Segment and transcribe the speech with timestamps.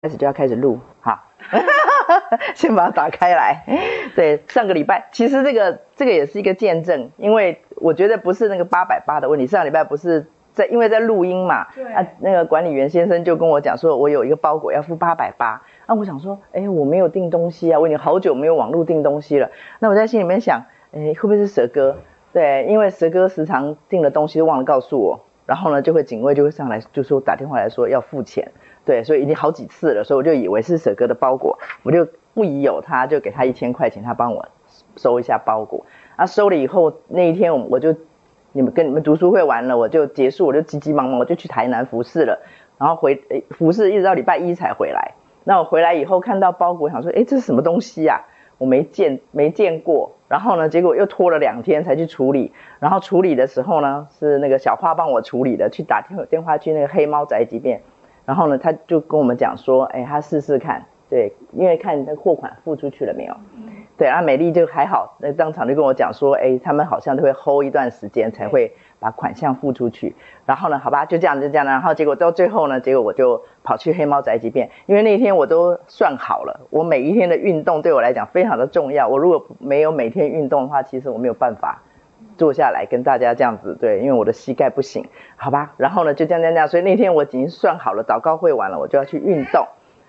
[0.00, 1.18] 开始就要开始录，好，
[2.54, 3.64] 先把它打开来。
[4.14, 9.48] 对，上个礼拜其实这个这个也是一个见证，因为我觉得不是那个八百八的问题。
[9.48, 15.62] 上个礼拜不是在因为在录音嘛，对啊，那个管理员先生就跟我讲说，我有一个包裹要付八百八。
[15.86, 19.50] 啊，我想说，哎，我没有订东西啊，我已经好久没有网络订东西了。
[19.80, 20.62] 那我在心里面想，
[20.92, 21.96] 哎，会不会是蛇哥？
[22.32, 28.52] 对，因为蛇哥时常订了东西忘了告诉我，然后呢，就会警卫就会上来就说打电话来说要付钱。
[28.88, 34.48] 对，所以已经好几次了，所以我就以为是舍哥的包裹，我就不疑有他，就给他一千块钱，他帮我
[34.96, 35.84] 收一下包裹。
[36.16, 37.94] 啊，收了以后那一天，我我就
[38.52, 42.40] 你们跟你们读书会完了，我就结束，我就急急忙忙我就去台南服侍了，
[42.78, 45.12] 然后回服侍一直到礼拜一才回来。
[45.44, 48.22] 那我回来以后看到包裹，想说，哎，这是什么东西呀？
[48.56, 50.12] 我没见没见过。
[50.28, 52.52] 然后呢，结果又拖了两天才去处理。
[52.80, 57.82] 然后处理的时候呢，是那个小花帮我处理的，去打电电话去那个黑猫宅急便。
[58.28, 63.34] 然后呢，他就跟我们讲说，哎，他试试看，对，因为看那货款付出去了没有，
[63.96, 68.70] 对，然后美丽就还好，那当场就跟我讲说，哎，他们好像都会 hold 一段时间才会
[69.00, 70.14] 把款项付出去。
[70.44, 81.82] 然后呢，好吧，就这样就这样，然后结果到最后呢，结果我就跑去黑猫宅急便，因为那天我都算好了，我每一天的运动对我来讲非常的重要，我如果没有每天运动的话，其实我没有办法。
[82.38, 89.66] 坐下来跟大家这样子，对，因为我的膝盖不行，好吧，然后呢就这样这样这样，所以那天我已经算好了，祷告会完了，我就要去运动，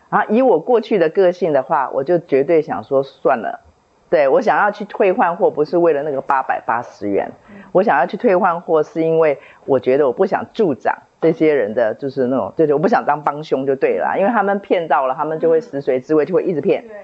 [0.10, 3.60] 啊，以我过去的个性的话，我就绝对想说算了，
[4.10, 7.32] 对，我想要去退换货，不是为了那个八百八十元，
[7.74, 16.84] 我想要去退换货，是因为我觉得我不想助长这些人的就是那种，对对，我不想当帮凶就对了，因为他们骗到了，他们就会食髓知味，就会一直骗。
[16.88, 16.96] 对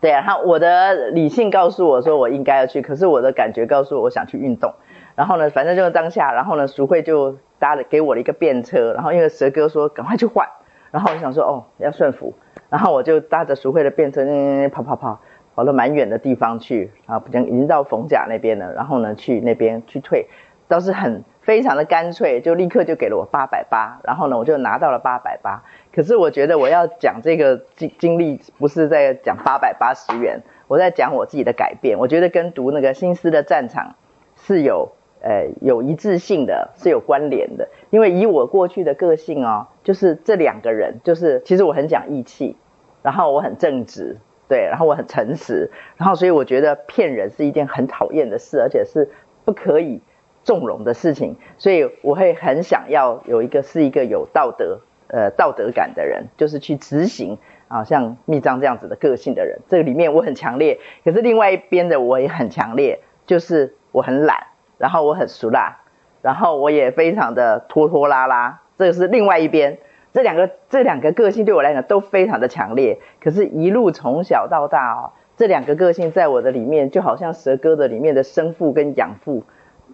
[0.00, 4.72] 对啊，然后我的理性告诉我说我应该要去，可是我的感觉告诉我我想去运动。
[5.16, 10.46] 然后呢，反正就是当下，然后呢，淑慧就搭了给我了一个便车，然后因为蛇哥说赶快去换，
[10.92, 12.34] 然后我想说哦要顺服，
[12.70, 15.20] 然后我就搭着淑慧的便车，嗯，跑跑跑，
[15.56, 20.26] 跑到蛮远的地方去，啊，已经到逢甲那边了，然后呢去那边去退，
[20.68, 21.24] 倒是很。
[21.48, 25.62] 非常的干脆，就立刻就给了我八百八，然后呢，我就拿到了八百八。
[25.92, 31.98] 可是我觉得我要讲这个经经历，不是在讲八百八十元，我在讲我自己的改变。
[31.98, 33.96] 我觉得跟读那个心思的战场
[34.36, 37.68] 是有呃有一致性的，是有关联的。
[37.90, 42.56] 因为以我过去的个性哦，就是这两个人，就是其实我很讲义气，
[43.02, 49.10] 然后我很正直，对，然后我很诚实，然后所以我觉得骗人是一件很讨厌的事，而且是
[49.44, 50.00] 不可以。
[50.44, 57.38] 纵容的事情，所以我会很想要有一个是一个有道德呃道德感的人，就是去执行
[57.68, 59.58] 啊，像密章这样子的个性的人。
[59.68, 64.46] 这个里面我很强烈，可是另外一边的我也很强烈，就是我很懒，
[64.78, 65.80] 然后我很俗辣，
[66.22, 68.60] 然后我也非常的拖拖拉拉。
[68.78, 69.78] 这个是另外一边，
[70.12, 72.98] 这两个这两个个性对我来讲都非常的强烈。
[73.20, 79.44] 可是，一路从小到大哦，这两个个性在我的里面就好像蛇哥的里面的生父跟养父。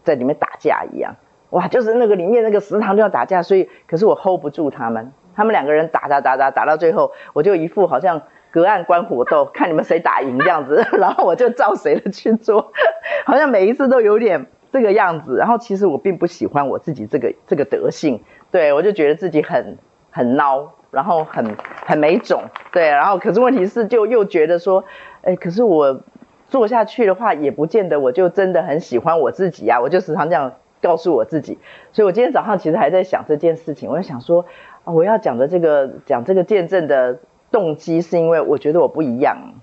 [0.02, 1.14] 在里面打架一样，
[1.54, 12.72] 哇，就是那个里面那个食堂就要打架，所以可是我 hold 不住他们，他们两个人打打打打打到最后，我就一副好像隔岸观火斗， 看你们谁打赢这样子， 然后我就照谁的去做，
[13.24, 19.78] 好像每一次都有点这个样子，然后其实我并不喜欢我自己这个这个德性，对，我就觉得自己很
[20.10, 22.42] 很孬，然后很很没种，
[22.72, 24.84] 对，然后可是问题是就又觉得说，
[25.22, 26.00] 哎，可是我。
[26.46, 29.80] 做下去的话，也不见得我就真的很喜欢我自己啊。
[29.80, 30.52] 我就时常这样
[30.84, 31.56] 告诉我自己。
[31.92, 33.88] 所以我今天早上其实还在想这件事情。
[33.88, 34.44] 我在想说，
[34.84, 37.18] 啊，我要讲的这个讲这个见证的
[37.50, 39.54] 动机，是因为我觉得我不一样。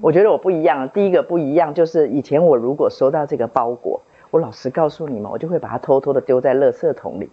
[0.00, 0.88] 我觉得我不一样。
[0.88, 7.28] 第一个不一样就是以前我如果收到这个包裹，我老实告诉你们，我就会把它偷偷的丢在垃圾桶里。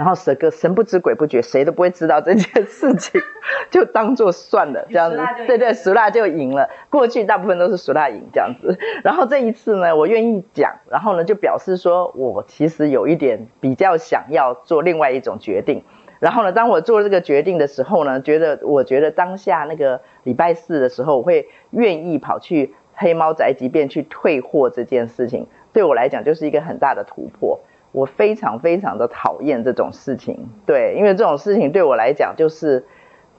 [0.00, 3.20] 然后蛇哥神不知鬼不觉，谁都不会知道这件事情，
[3.70, 5.20] 就当做算了这样子。
[5.46, 6.70] 对对，熟辣就赢了。
[6.88, 8.78] 过去大部分都是熟辣赢这样子。
[9.04, 15.82] 然后这一次呢，我愿意讲，然后呢就表示说我其实有一点比较想要做另外一种决定。
[16.18, 27.60] 然后呢，当我做这个决定的时候呢，觉得我觉得当下那个礼拜四的时候，我会愿意跑去黑猫宅急便去退货这件事情，对我来讲就是一个很大的突破。
[27.92, 32.84] 我非常非常的讨厌这种事情，对，因为这种事情对我来讲就是，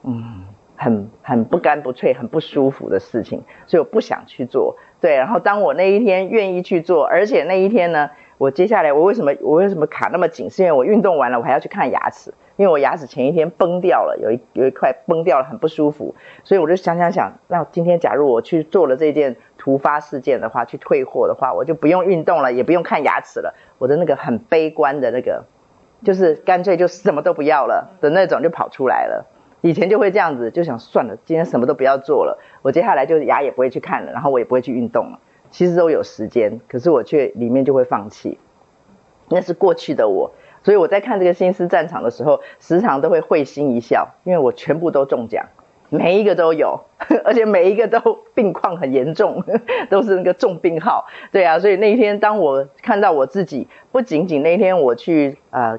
[0.02, 0.44] 嗯，
[0.76, 4.76] 很很不干不脆、很不舒服的事情，所以我不想去做。
[5.00, 10.50] 对，然后当我那一天愿意去做，而且那一天呢，我接下来我为什么我为什么卡那么紧？
[10.50, 12.32] 是因为我运动完了，我还要去看牙齿。
[12.56, 16.14] 因为我牙齿前一天崩掉了，有一有一块崩掉了，很不舒服，
[16.44, 25.44] 所以我就想想想，那今天假如我去做了这件突发事件的话，去退货的话，我就不用运动了，也不用看牙齿了，我的那个很悲观的那个，
[26.04, 29.26] 就是干脆就什么都不要了的那种就跑出来了。
[29.60, 35.18] 以前就会这样子，就想算了，今天什么都不要做了，我接下来就牙也不会去看了，然后我也不会去运动了。
[35.50, 38.38] 其实都有时间，可是我却里面就会放弃。
[39.28, 40.30] 那是过去的我，
[40.62, 45.46] 所以我在看这个心思战场的时候，时常都会会心一笑，因为我全部都中奖，
[45.92, 46.80] 每一个都有，
[47.24, 49.44] 而且每一个都病况很严重，
[49.90, 51.06] 都是那个重病号。
[51.30, 55.78] 对啊，所以那一天当我看到我自己，不仅仅那一天我去呃。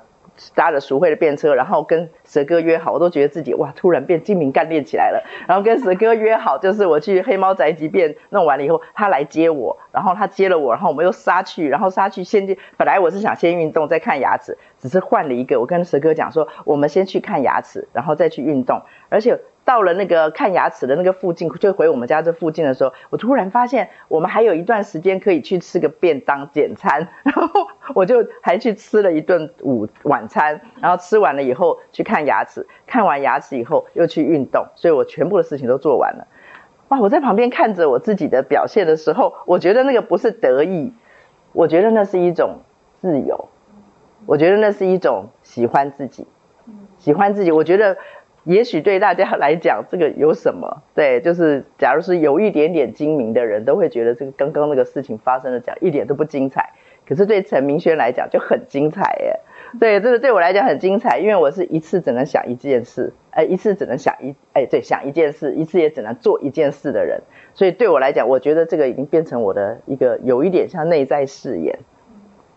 [0.56, 5.24] 搭着淑慧的便车，然后跟蛇哥约好，我都觉得自己哇，突然变精明干练起来了。
[5.48, 12.58] 然后跟蛇哥约好，就是我去黑猫宅急便弄完了以后，他来接我，然后他接了我，然后我们又杀去，然后杀去先去。
[12.78, 15.60] 本来我是想先运动再看牙齿，只是换了一个。
[15.60, 19.40] 我跟蛇哥讲说，我们先去看牙齿，然后再去运动，而且。
[19.66, 36.28] 到了那个看牙齿的那个附近，就回我们家这附近的时候，我突然发现我们还有一段时间可以去吃个便当简餐，然后我就还去吃了一顿午晚餐，然后吃完了以后去看牙齿，看完牙齿以后又去运动，所以我全部的事情都做完了。
[36.90, 37.00] 哇！
[37.00, 40.94] 我在旁边看着我自己的表现的时候，我觉得那个不是得意，
[41.54, 42.58] 我觉得那是一种
[43.00, 43.48] 自由，
[44.26, 46.28] 我觉得那是一种喜欢自己，
[47.00, 47.96] 喜欢自己，我觉得。
[48.44, 50.84] 也许对大家来讲，这个有什么？
[50.94, 56.72] 对，就是假如是有一点点精明的人，都会觉得这个刚刚那个事情发生的讲一点都不精彩。
[57.06, 59.40] 可是对陈明轩来讲就很精彩耶。
[59.80, 67.22] 对，这个对我来讲很精彩，因为我是一次只能想一件事，哎，一次只能想一，哎，对，想一件事，一次也只能做一件事的人。
[67.56, 71.80] 所以对我来讲，我觉得这个已经变成我的一个有一点像内在誓言。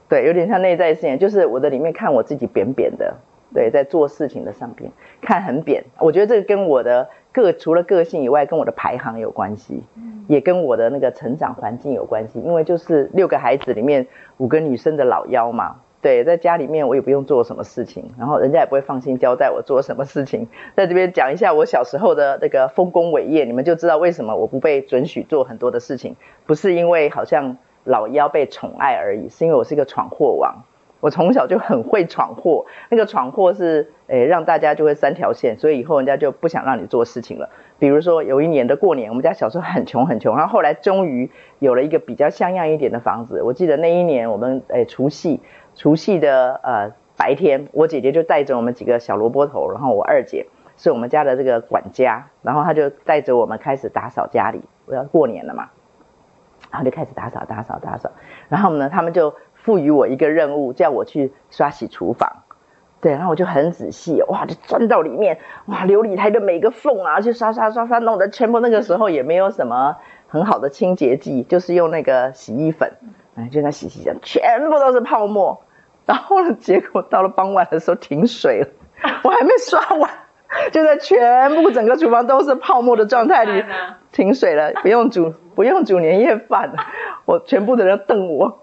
[0.08, 3.16] 对，有点像内在誓言，就是我的里面看我自己扁扁的。
[3.54, 4.90] 对，在做事情的上边
[5.20, 9.82] 看很扁，我觉得这个跟我的个除了个性以外，跟我的排行有关系，
[10.26, 12.40] 也跟我的那个成长环境有关系。
[12.40, 14.06] 因为就是六个孩子里面
[14.38, 20.48] 五个女生的老幺嘛，对，在家里面我也不用做什么事情，然后人家也不会放心交代我做什么事情。
[20.75, 26.16] 在这边讲一下我小时候的那个丰功伟业，你们就知道为什么我不被准许做很多的事情，
[26.46, 30.64] 不是因为好像老幺被宠爱而已，是因为我是一个闯祸王。
[31.06, 37.49] 我从小就很会闯祸，那个闯祸是诶、让大家就会三条线，所以以后人家就不想让你做事情了。
[37.79, 41.31] 比如说有一年的过年，我们家小时候很穷很穷，然后后来终于
[41.61, 43.41] 有了一个比较像样一点的房子。
[43.41, 45.41] 我记得那一年我们诶、除夕
[45.76, 54.61] 除夕的呃白天，我姐姐就带着我们几个小萝卜头，然后我二姐是我们家的这个管家，然后她就带着我们开始打扫家里。
[54.87, 55.69] 我要过年了嘛，
[56.73, 58.11] 然后就开始打扫打扫打扫，
[58.49, 59.32] 然后呢他们就。
[59.66, 62.44] 赋予我一个任务，叫我去刷洗厨房，
[63.00, 68.60] 对，然后我就很仔细，哇，就钻到里面，哇，琉璃台的每个缝啊，去刷刷刷刷，弄得全部。
[68.60, 69.96] 那个时候也没有什么
[70.28, 72.92] 很好的清洁剂，就是用那个洗衣粉，
[73.34, 75.60] 哎，就那洗洗洗，全部都是泡沫。
[76.06, 78.69] 然后呢，结果到了傍晚的时候停水了，
[79.24, 80.08] 我还没刷完，
[80.70, 83.64] 就在全部整个厨房都是泡沫的状态里
[84.12, 86.72] 停水了，不用煮不用煮年夜饭，
[87.24, 88.62] 我全部的人瞪我。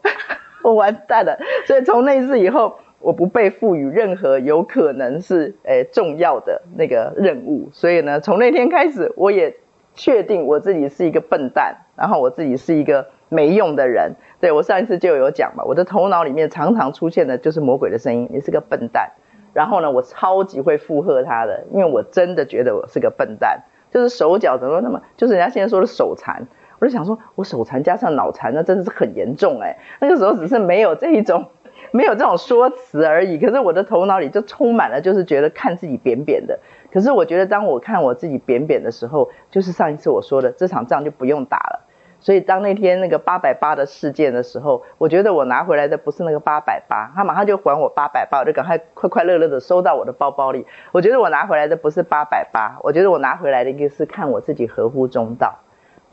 [0.63, 1.37] 我 完蛋了，
[1.67, 7.69] 所以从那次以后，我不被赋予任何有可能是诶、重要的那个任务。
[7.71, 9.55] 所以呢，从那天开始，我也
[9.93, 14.13] 确定我自己是一个笨蛋，然后我自己是一个没用的人。
[14.39, 19.11] 对，我上一次就有讲嘛，我的头脑里面常常出现的就是魔鬼的声音：“你是个笨蛋。”
[19.53, 23.61] 然后呢，我超级会附和他的，因为我真的觉得我是个笨蛋，
[23.91, 26.47] 就是手脚怎么那么，就是人家现在说的手残。
[26.83, 29.77] 我就想说，我手残加上脑残，那真的是很严重哎。
[30.01, 31.45] 那个时候只是没有这一种，
[31.91, 33.37] 没有这种说辞而已。
[33.37, 36.59] 可是我的头脑里就充满了，就是觉得看自己扁扁的。
[36.91, 41.87] 可是我觉得，当我看我自己扁扁的时候，就是上一次我说的，这场仗就不用打了。
[42.19, 50.67] 所以当那天那个八百八的事件的时候，我觉得我拿回来的不是那个八百八，他马上就还我八百八，我就赶快快快乐乐的收到我的包包里。
[50.91, 55.59] 我觉得我拿回来的不是八百八，我觉得我拿回来的一个是看我自己合乎中道。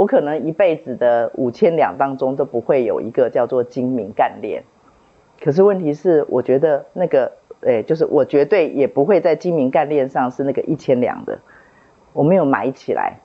[0.01, 4.63] 我可能一辈子的五千两当中都不会有一个叫做精明干练，
[5.45, 11.39] 可是问题是，我觉得那个，诶，就是我绝对也不会在精明干练上是那个一千两的，
[12.15, 13.19] 我没有买起来，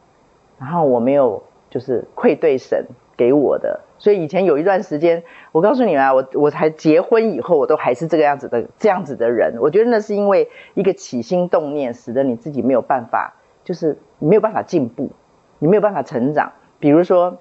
[0.59, 15.09] 然后我没有就是愧对神给我的，所以以前有一段时间，我告诉你啊，我我才结婚以后，我都还是这个样子的这样子的人，我觉得那是因为一个起心动念，使得你自己没有办法，就是你没有办法进步，
[15.59, 16.51] 你没有办法成长。
[16.79, 17.37] 比如说，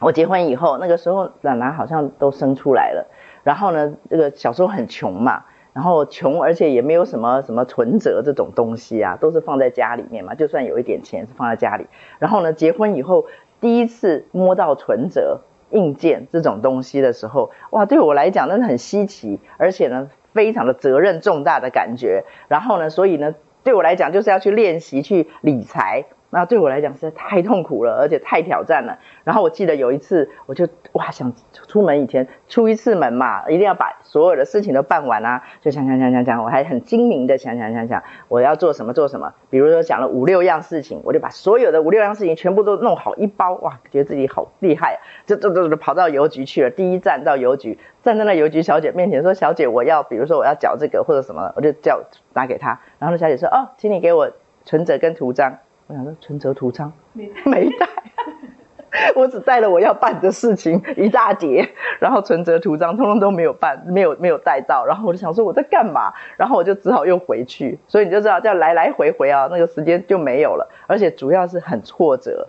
[0.00, 3.06] 我结婚以后，那个时候奶奶好像都生出来了，
[3.44, 11.86] 然后呢，这个小时候很穷嘛，然后穷，而且也没有什么什么存折这种东西啊，都是放在家里面嘛，就算有一点钱是放在家里。
[12.18, 13.26] 然后呢，结婚以后
[13.60, 22.24] 第一次摸到存折、硬件这种东西的时候，哇，对我来讲那是很稀奇，而且呢，非常的责任重大的感觉。
[22.48, 23.34] 然后呢，所以呢。
[23.64, 26.06] 对我来讲就是要去练习去理财。
[26.30, 28.98] 那对我来讲实在太痛苦了， 而且太挑战了。
[29.24, 31.32] 然后我记得有一次，我就哇想
[31.66, 39.32] 出门以前出一次门嘛，一定要把所有的事情都办完啊，就想想想想想，我还很精明的想想想想，我要做什么做什么。
[39.50, 46.70] 比如说想了五六样事情，我就把所有的五六样事情全部都弄好一包，哇，觉得自己好厉害啊，就就就就跑到邮局去了。
[46.70, 52.02] 第一站到邮局，站在那邮局小姐面前说：“小姐，我要，比如说我要缴这个或者什么，我就叫
[52.34, 54.30] 拿给她。”然后那小姐说：“哦，请你给我
[54.64, 55.58] 存折跟图章。”
[55.88, 57.86] 我想说存折图章没 没带，
[59.16, 61.66] 我只带了我要办的事情一大叠，
[61.98, 72.48] 然后存折图章通通都没有办，没有没有带到，然后我就想说我在干嘛，然后我就只好又回去，所以你就知道这样来来回回啊，那个时间就没有了，而且主要是很挫折，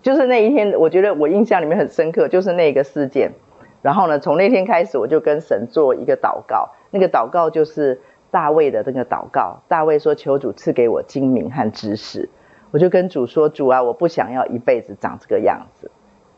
[0.00, 3.32] 就是那一天我觉得我印象里面很深刻，就是那个事件，
[3.82, 8.00] 然后呢，从那天开始我就跟神做一个祷告，那个祷告就是
[8.30, 12.28] 大卫的那个祷告，大卫说求主赐给我精明和知识。
[12.72, 15.90] 我就跟主说：“主啊，我不想要一辈子长这个样子。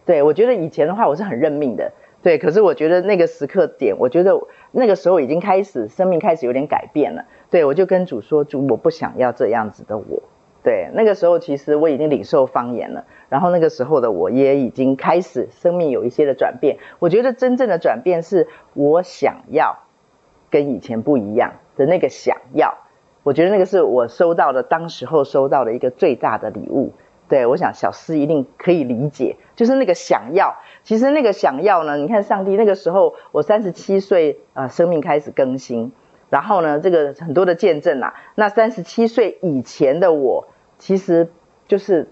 [0.05, 1.93] 对，我觉得以前的话我是很认命的，
[2.23, 2.39] 对。
[2.39, 4.39] 可是我觉得那个时刻点，我觉得
[4.73, 7.25] 那个时候已经开始生命开始有点改变了。
[7.51, 10.23] 对，我就跟主说：主，我不想要这样子的我。
[10.63, 16.79] 对，那个时候其实我已经领受方言了，然后那个时候的我也已经开始生命有一些的转变。
[16.99, 19.79] 我觉得真正的转变是我想要
[20.51, 22.79] 跟以前不一样的那个想要。”
[23.29, 26.95] 我觉得那个是我收到的，当时候收到的一个最大的礼物。
[27.29, 30.57] 对，我想小思一定可以理解，就是那个想要。
[30.83, 35.93] 其实那个想要呢，你看上帝那个时候，我三十七岁啊，生命开始更新，
[36.31, 38.15] 然后呢，这个很多的见证啊。
[38.35, 41.31] 那三十七岁以前的我，其实
[41.67, 42.09] 就是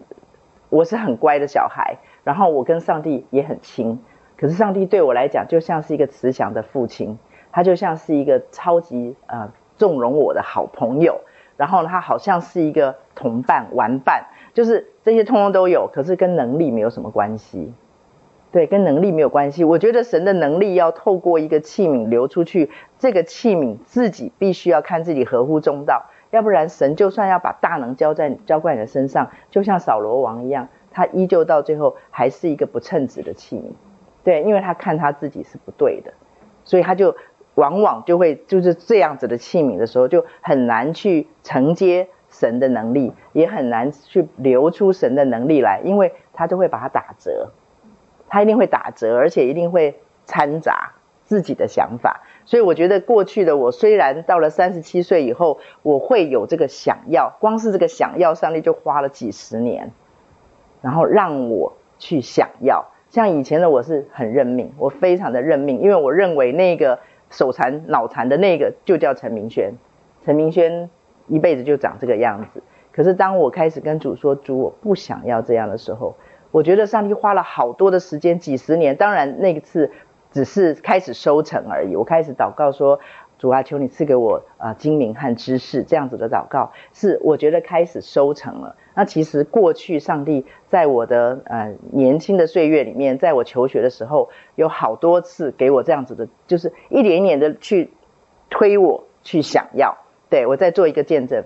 [0.68, 3.98] 我是很乖的小孩，然后我跟上帝也很亲。
[4.36, 7.18] 可是上帝对我来讲，就像是一个慈祥的父亲，
[7.52, 9.38] 他就像是一个超级啊。
[9.38, 11.20] 呃纵容我的好朋友，
[11.56, 17.72] 然后，他好像是一个同伴、玩伴，就是这些通通都有，可是跟能力没有什么关系。
[18.52, 19.64] 对，跟能力没有关系。
[19.64, 33.72] 我觉得神的能力要透过一个器皿流出去，这个器皿自己必须要看自己合乎中道，要不然神就算要把大能交在交在你的身上，就像扫罗王一样，他依旧到最后还是一个不称职的器皿。
[34.24, 36.12] 对，因为他看他自己是不对的，
[36.64, 37.14] 所以他就。
[37.56, 47.52] 往往就会就是这样子的器皿的时候，就很难去承接神的能力，也很难去流出神的能力来，因为他就会把它打折，
[48.28, 50.92] 他一定会打折，而且一定会掺杂
[51.24, 52.20] 自己的想法。
[52.44, 59.92] 所以我觉得过去的我，虽然到了三十七岁以后，我会有这个想要，光是这个想要，上帝就花了几十年，
[60.82, 62.84] 然后让我去想要。
[63.08, 66.98] 像以前的我是很认命，我非常的认命，因为我认为那个。
[67.30, 69.72] 手残脑残的那个就叫陈明轩，
[70.24, 70.88] 陈明轩
[71.26, 72.62] 一辈子就长这个样子。
[72.92, 76.14] 可是当我开始跟主说，主我不想要这样的时候，
[76.50, 78.96] 我觉得上帝花了好多的时间，几十年。
[78.96, 79.90] 当然那次
[80.30, 81.94] 只是开始收成而已。
[81.94, 83.00] 我开始祷告说，
[83.38, 88.76] 主啊，求你赐给我啊精明和知识，这样子的祷告是我觉得开始收成了。
[88.96, 97.92] 那其实过去上帝在我的呃年轻的岁月里面，在我求学的时候，有好多次给我这样子的，就是一点一点的去
[98.48, 99.98] 推我去想要。
[100.30, 101.44] 对，我在做一个见证，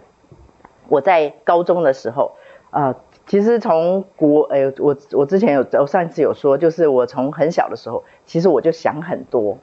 [0.89, 2.37] 我在高中的时候，
[2.71, 2.95] 呃，
[3.27, 9.59] 其实从国，哎，我我之前有，我上一次有说，就是我从很小的时候，其实我就想很多。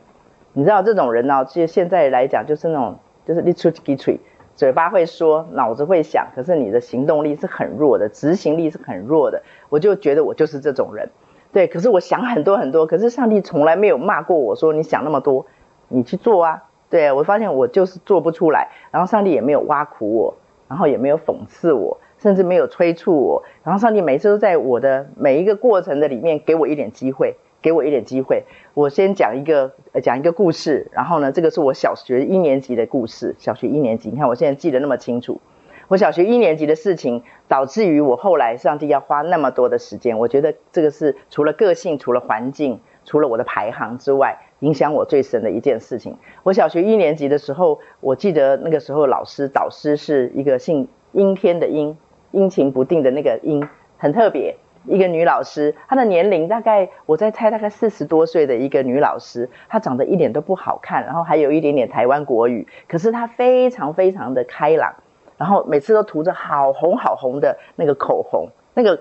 [0.52, 4.20] 你知道这种人呢，其实现在来讲就是那种，就是你出几嘴。
[4.58, 9.44] 嘴巴会说，脑子会想，可是你的行动力是很弱的，执行力是很弱的。
[9.70, 11.12] 我就觉得我就是这种人，
[11.54, 11.68] 对。
[11.68, 15.46] 可是我想很多很多，可是上帝从来没有骂过我说你想那么多，
[15.90, 16.64] 你去做啊。
[16.90, 20.36] 对，我发现我就是做不出来，然后上帝也没有挖苦我，
[20.68, 23.44] 然后也没有讽刺我，甚至没有催促我。
[23.64, 27.36] 然后上帝每次都在我的每一个过程的里面给我一点机会。
[27.68, 30.88] 给我一点机会，我先讲一个讲一个故事。
[30.94, 33.36] 然后呢，这个是我小学一年级的故事。
[33.38, 35.42] 小学一年级，你看我现在记得那么清楚。
[35.90, 40.18] 我小学一年级的事情，导致于我后来上帝要花那么多的时间。
[40.18, 46.16] 我觉得这个是除了个性、除了环境、除了我的排行之外，影响我最深的一件事情。
[46.44, 51.98] 我小学一年级的时候，我记得那个时候老师导师是一个姓阴天的阴，
[52.32, 54.56] 阴晴不定的那个阴，很特别。
[54.88, 64.96] 一个女老师，她的年龄大概我在猜，大概四十多岁的一个女老师，她长得一点都不好看，然后还有一点点台湾国语，可是她非常非常的开朗，
[65.38, 69.00] 然后每次都涂着好红好红的那个口红，那个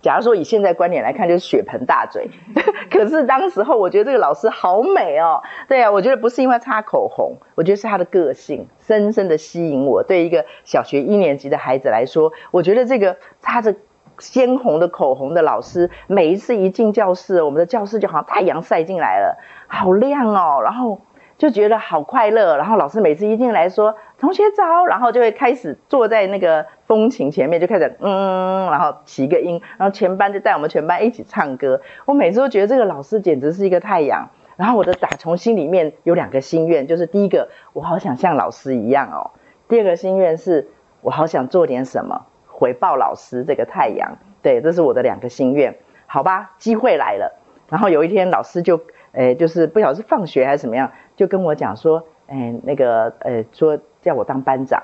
[0.00, 2.28] 假如说以现在观点来看，就是血盆大嘴。
[2.90, 5.42] 可是当时候，我觉得这个老师好美哦。
[5.66, 10.02] 对啊，我觉得不是因为擦口红，我觉得是她的个性深深的吸引我。
[10.02, 13.74] 对一个小学一年级的孩子来说，我觉得这个擦着
[14.18, 20.60] 鲜红的口红的老师，每一次一进教室，我们的教室就好像太阳晒进来了，好亮哦。
[20.62, 21.00] 然后。
[21.36, 31.80] 就觉得好快乐，然后老师每次一进来说“同学早”，然后就会开始坐在那个风琴前面，就开始嗯，然后起个音，然后全班就带我们全班一起唱歌。
[32.04, 34.28] 我每次都觉得这个老师简直是一个太阳。
[34.56, 39.32] 然后我的打从心里面有两个心愿，就是第一个，我好想像老师一样哦；
[39.68, 40.68] 第二个心愿是
[41.00, 44.16] 我好想做点什么回报老师这个太阳。
[44.40, 45.76] 对，这是我的两个心愿。
[46.06, 47.38] 好吧，机会来了。
[47.68, 48.80] 然后有一天老师就。
[49.16, 54.82] 诶，就是不晓得是放学还是怎么样，就跟我讲说，诶，那个，呃，说叫我当班长，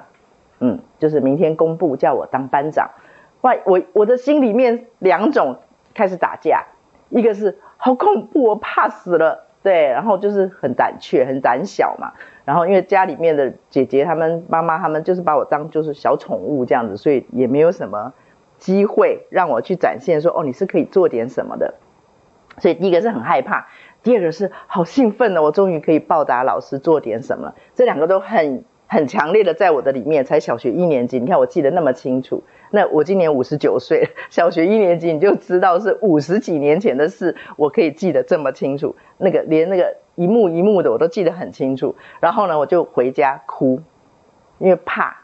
[0.61, 2.91] 嗯，就是明天公布叫我当班长。
[3.41, 5.57] 哇，我我的心里面两种
[5.95, 6.67] 开始打架，
[7.09, 12.13] 一个是好恐怖，我怕死了，对，然后就是很胆怯、很胆小嘛。
[12.51, 18.13] 然后因为家里面的姐姐他们、妈妈他们就是把我当就是小宠物这样子，所以也没有什么
[18.59, 21.75] 机会让我去展现说，哦，你是可以做点什么的。
[22.59, 23.69] 所以第一个是很害怕。
[24.03, 27.55] 第二个是好兴奋呢，我终于可以报答老师做点什么。
[27.77, 30.25] 这两个都很很强烈的在我的里面。
[30.25, 32.43] 才小学一年级，你看我记得那么清楚。
[32.73, 38.97] 那我今年五十九岁， 小学一年级你就知道是五十几年前的事，我可以记得这么清楚。
[39.19, 41.95] 那个连那个一幕一幕的我都记得很清楚。
[42.21, 43.81] 然后呢，我就回家哭，
[44.59, 45.23] 因为怕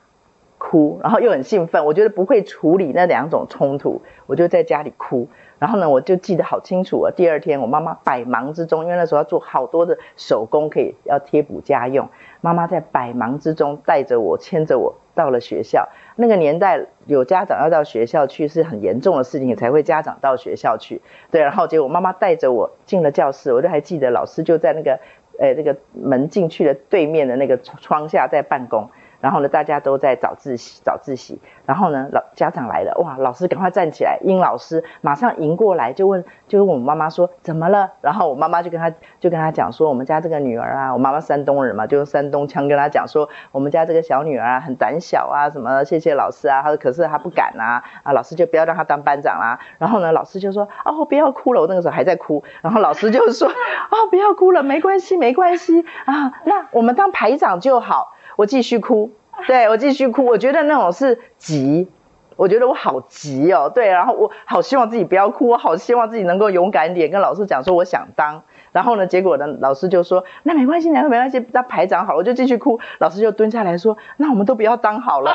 [0.59, 1.85] 哭，然后又很兴奋。
[1.85, 5.29] 我觉得不会处理那两种冲突，我就在家里哭。
[5.59, 7.11] 然后呢，我就记得好清楚啊。
[7.17, 12.09] 第二天，我妈妈百忙之中，因为那时候要做好多的手工，可以要贴补家用。
[12.47, 15.89] 妈妈在百忙之中带着我，牵着我到了学校。
[16.15, 21.01] 那个年代有家长要到学校去是很严重的事情，才会家长到学校去。
[21.33, 25.01] 对，然后结果妈妈带着我进了教室，我就还记得老师就在那个，
[25.41, 28.89] 呃，那个门进去的对面的那个窗下在办公。
[29.21, 31.41] 然后呢，大家都在早自习，早自习。
[31.65, 37.93] 然后呢，老家长来了，哇，老师赶快站起来，英老师马上迎过来，就问，就问我妈妈说怎么了？
[38.03, 49.59] 然后我妈妈就跟他，就跟他讲说，我们家这个女儿啊，我妈妈山东人嘛，就用山东腔跟他讲说，我们家这个小女儿啊，很胆小啊，什么谢谢老师啊，她说可是她不敢啊，啊，老师就不要让她当班长啦。
[49.79, 52.45] 然后呢，老师就说，哦，不要哭了，我那个时候还在哭。
[52.63, 58.13] 然后老师就说，哦，不要哭了，没关系，没关系啊，那我们当排长就好。
[58.37, 59.11] 我继续哭，
[59.47, 61.89] 对，我继续哭，我觉得那种是急，
[62.37, 75.33] 我觉得我好急哦，对，然后我好希望自己不要哭，我好希望自己能够勇敢一点，跟老师讲说我想当，然后呢，结果呢，老师就说那没关系，那没关系，那排长好了，我就继续哭，老师就蹲下来说，那我们都不要当好了，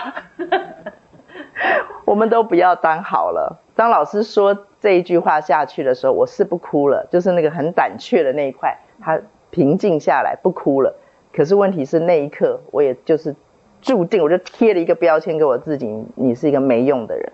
[2.05, 3.61] 我们都不要当好了。
[3.75, 10.95] 当老师说这一句话下去的时候，我是不哭了，就是那个很胆怯的那一块，他平静下来，不哭了。
[11.33, 13.35] 可是问题是那一刻，我也就是
[13.81, 17.31] 注定，我就贴了一个标签给我自己：你是一个没用的人，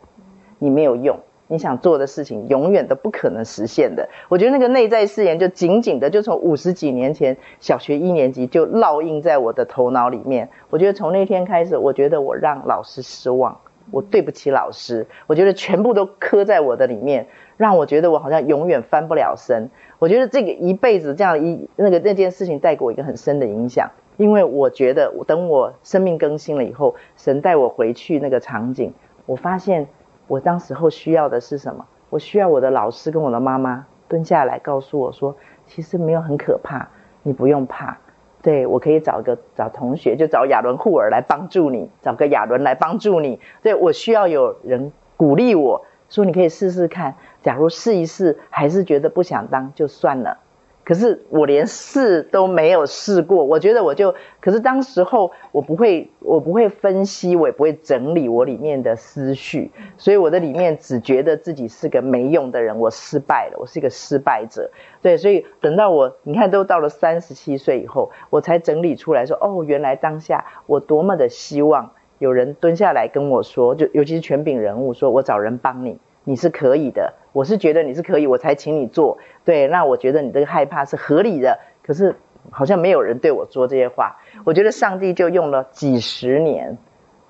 [0.60, 4.07] 你没有用，你想做的事情永远都不可能实现的。
[4.29, 10.49] 我觉得那个内在誓言就紧紧的，就从五十几年前小学一年级就烙印在我的头脑里面。
[10.69, 13.60] 我觉得从那天开始，我觉得我让老师失望，
[13.91, 17.27] 我对不起老师，我觉得全部都刻在我的里面，
[17.58, 19.70] 让我觉得我好像永远翻不了身。
[20.00, 28.93] 我觉得这个一辈子这样一那个那件事情带给我一个很深的影响，因为我觉得等我生命更新了以后，神带我回去那个场景，
[29.26, 29.88] 我发现
[30.28, 31.86] 我当时候需要的是什么？
[32.10, 36.88] 我需要我的老师跟我的妈妈蹲下来告诉我说，其实没有很可怕，
[37.24, 37.98] 你不用怕，
[38.43, 45.84] 对，我可以找个找同学，就找亚伦护尔来帮助你，找个亚伦来帮助你，对，我需要有人鼓励我。
[46.10, 47.15] 说你可以试试看，
[47.47, 50.39] 假如试一试还是觉得不想当就算了。
[50.83, 64.69] 可是我连试都没有试过，我觉得我就，可是当时候我不会，我不会分析，我也不会整理我里面的思绪，所以我的里面只觉得自己是个没用的人，我失败了，我是一个失败者。
[65.01, 71.91] 对，所以等到我，你看都到了三十七岁以后，我才整理出来说，哦，原来当下我多么的希望。
[72.19, 77.13] 有人蹲下来跟我说，就尤其是权柄人物，说我找人帮你，你是可以的。
[77.32, 79.18] 我是觉得你是可以，我才请你做。
[79.46, 81.58] 对，那我觉得你这个害怕是合理的。
[81.82, 82.18] 可是
[82.52, 84.18] 好像没有人对我说这些话。
[84.44, 86.78] 我觉得上帝就用了几十年，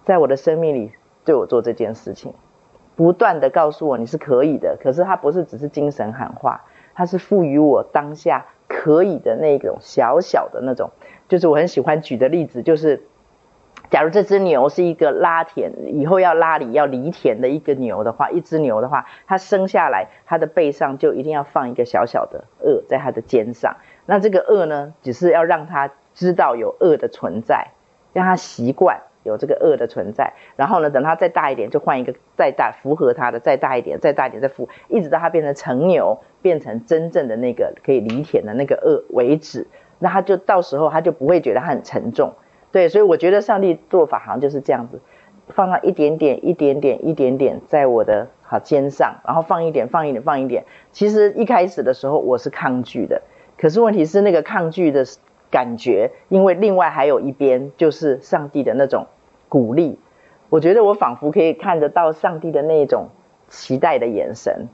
[0.03, 0.91] 在我的生命里
[1.23, 2.33] 对我做这件事情，
[2.95, 4.75] 不断地告诉我你是可以的。
[4.81, 6.63] 可是他不是只是精神喊话，
[6.95, 10.89] 他是赋予我当下可以的那种小小的那种。
[11.27, 13.05] 就是我很喜欢举的例子，就是。
[13.89, 23.77] 假如这只牛是一个拉田，以后要拉犁要犁田的一个牛的话，一只牛的话，它生下来，它的背上就一定要放一个小小的轭在它的肩上。
[24.05, 27.69] 那这个轭呢，只是要让它知道有轭的存在，
[28.11, 30.33] 让它习惯有这个轭的存在。
[30.57, 39.67] 然后呢，等它再大一点，就换一个再大符合它的，再大一点，再大一点，再符，一直到它变成成牛，变成真正的那个可以犁田的那个轭为止。
[39.99, 42.33] 那它就到时候它就不会觉得它很沉重。
[42.77, 45.01] 对，所以我觉得上帝做法好像就是这样子，
[45.47, 50.63] 放上一点点、一点点、一点点在我的好肩上，然后放一点、放一点、放一点。
[50.91, 53.23] 其实一开始的时候我是抗拒的，
[53.57, 55.05] 可是问题是那个抗拒的
[55.49, 59.07] 感觉，因为另外还有一边就是上帝的那种
[59.49, 59.97] 鼓励，
[60.49, 63.07] 我觉得我仿佛可以看得到上帝的那种
[63.49, 64.67] 期待的眼神。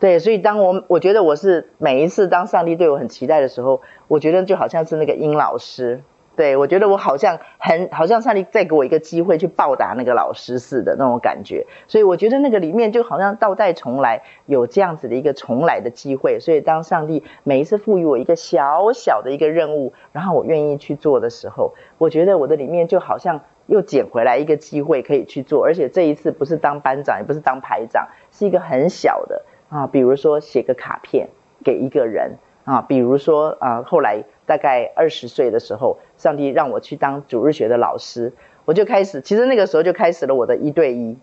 [0.00, 6.02] 对，所以当我我觉得我是每一次当上帝对我很期待的时候，我觉得就好像是那个英老师。
[6.36, 16.40] 对，我觉得我好像很，好像上帝再给我一个机会去报答那个老师似的那种感觉，所以我觉得那个里面就好像倒带重来，有这样子的一个重来的机会。
[16.40, 31.28] 所以当上帝每一次赋予我一个小小的一个任务，然后我愿意去做的时候，我觉得我的里面就好像又捡回来一个机会可以去做，而且这一次不是当班长，也不是当排长，是一个很小的啊，比如说写个卡片
[31.62, 32.32] 给一个人
[32.64, 34.24] 啊，比如说啊，后来。
[34.46, 38.34] 大概二十岁的时候，上帝让我去当主日学的老师，
[38.66, 41.16] 我就开始，其实那个时候就开始了我的一对一。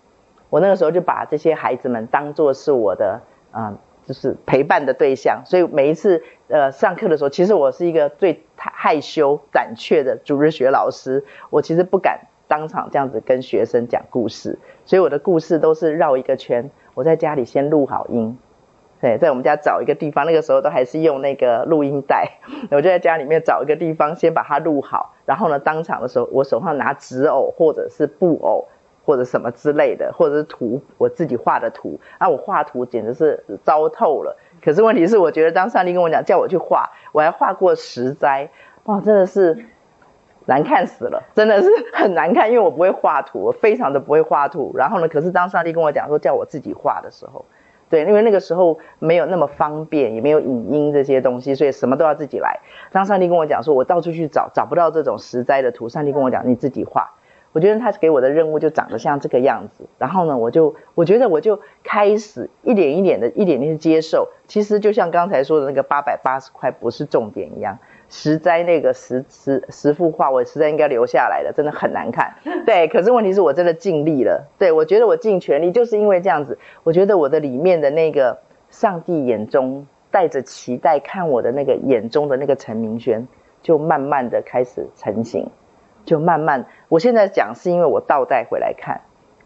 [0.50, 3.78] 我那个时候就把这些孩子们当作是我的，啊、
[4.08, 5.44] 就是陪伴的对象。
[5.46, 18.36] 所以每一次，呃，上课的时候，其实我是一个最害羞、胆怯的主日学老师，我其实不敢当场这样子跟学生讲故事，所以我的故事都是绕一个圈，我在家里先录好音。
[19.02, 22.34] 对，在我们家找一个地方，那个时候都还是用那个录音带，
[22.70, 28.68] 我就在家里面找一个地方，先把它录好，然后呢，当场的时候，我手上拿纸偶或者是布偶
[29.04, 34.38] 或者什么之类的，或者是图，我自己画的图，啊，我画图简直是糟透了。
[34.64, 38.52] 可是问题是，我觉得当上帝跟我讲叫我去画，我还画过石灾，
[38.84, 39.66] 哇，真的是
[40.46, 44.76] 难看死了，真的是很难看，因为我不会画图，我非常的不会画图。
[44.78, 47.46] 然后呢，可是当上帝跟我讲说叫我自己画的时候。
[47.92, 52.60] 对，因为那个时候没有那么方便，也没有影音这些东西，所以什么都要自己来。
[52.92, 57.12] 当上帝跟我讲说，我到处去找，找不到这种实在的图，上帝跟我讲，你自己画。
[57.54, 59.86] 我觉得他给我的任务就长得像这个样子。
[59.98, 64.30] 然后呢，我就我觉得我就开始一点一点的，一点点接受。
[64.48, 67.78] 其实就像刚才说的那个八百八十块不是重点一样。
[68.14, 72.36] 实在那个十十十幅画，我实在应该留下来的，真的很难看。
[72.68, 74.50] 对，可是问题是我真的尽力了。
[74.60, 78.38] 对，我觉得我尽全力，就是因为这样子，我觉得我的里面的那个
[78.70, 83.26] 上帝眼中带着期待看我的那个眼中的那个陈明轩，
[83.64, 85.50] 就慢慢的开始成型，
[86.04, 86.66] 就慢慢。
[86.90, 89.00] 我现在讲是因为我倒带回来看，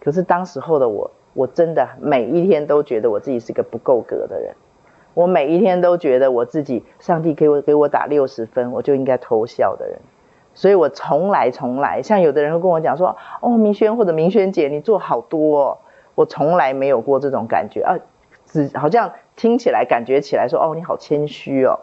[0.03, 4.55] 可是当时候的我，我真的每一天都觉得我自己是个不够格的人。
[5.15, 9.97] 我每一天都觉得我自己，上帝给我给我打六十分，我就应该偷笑的人，
[10.53, 15.77] 所以我从来从来，像有的人会跟我讲说，哦，明轩或者明轩姐，你做好多哦，
[16.15, 17.97] 我从来没有过这种感觉啊，
[18.45, 21.79] 只好像听起来感觉起来说，哦，你好谦虚哦，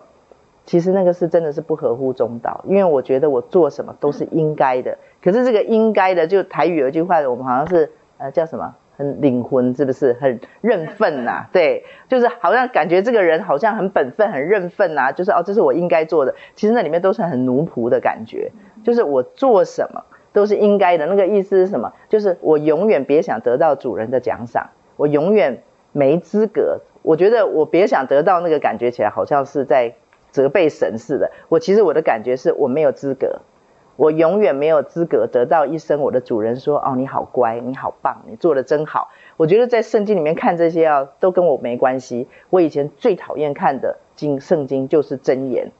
[0.66, 8.75] 其实那个是真的是不合乎中道，因为我觉得我做什么都是应该的，可是这个应该的，就台语有一句话，我们好像是呃叫什么？
[9.03, 11.49] 很灵魂是不是很认份呐、啊？
[11.53, 16.37] 对，就是好像感觉这个人好像很本分、很认份呐、啊，就是哦，这是我应该做的。
[16.55, 18.53] 其实那里面都是很奴仆的感觉，
[18.85, 21.07] 就是我做什么都是应该的。
[21.07, 21.93] 那个意思是什么？
[22.09, 26.81] 就是我永远别想得到主人的奖赏，我永远没资格。
[27.03, 29.95] 我觉得我别想得到那个感觉起来好像是在
[30.31, 31.33] 责备神似的。
[31.49, 33.41] 我其实我的感觉是我没有资格。
[33.96, 42.28] 我永远没有资格得到一声我的主人说：“哦，你好乖，你好棒，你做得真好。”我觉得在圣经里面看这些啊，都跟我没关系。
[42.50, 45.70] 我以前最讨厌看的经圣经就是箴言，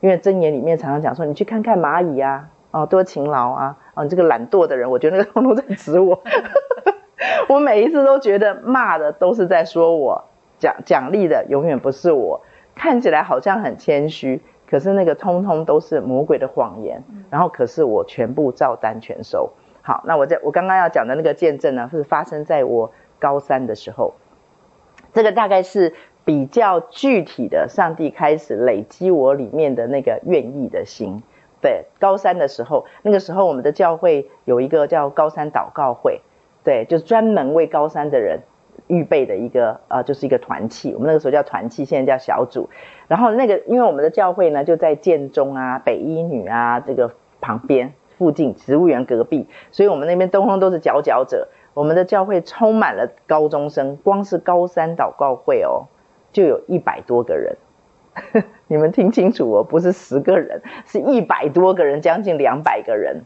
[0.00, 6.22] 因为箴言里面常常讲说：“你去看看蚂蚁啊，哦，多勤劳啊，哦，你这个懒惰的人。”我觉得那个通通在指我。
[7.48, 10.24] 我每一次都觉得骂的都是在说我，
[10.58, 12.40] 奖奖励的永远不是我，
[12.74, 14.40] 看起来好像很谦虚。
[14.70, 19.50] 可是那个通通都是魔鬼的谎言，然后可是我全部照单全收。
[19.82, 24.14] 好，那我在我刚刚要讲的那个见证呢，是发生在我高三的时候。
[25.12, 31.20] 这个大概是比较具体的，上帝开始累积我里面的那个愿意的心。
[31.60, 36.20] 对，高三的时候，那个时候我们的教会有一个叫高三祷告会，
[36.62, 38.40] 对，就专门为高三的人。
[38.90, 42.68] 预备的一个呃，就是一个团契，我们那个时候叫团契，现在叫小组。
[43.08, 51.48] 然后那个，因为我们的教会呢就在建中啊、北一女啊这个旁边，附近，植物园隔壁，所以我们那边通通都是佼佼者。
[51.72, 55.86] 我们的教会充满了高中生，光是高三祷告会哦，
[56.32, 57.56] 就有一百多个人。
[58.66, 63.22] 你们听清楚哦，不是十个人，是一百多个人，将近两百个人。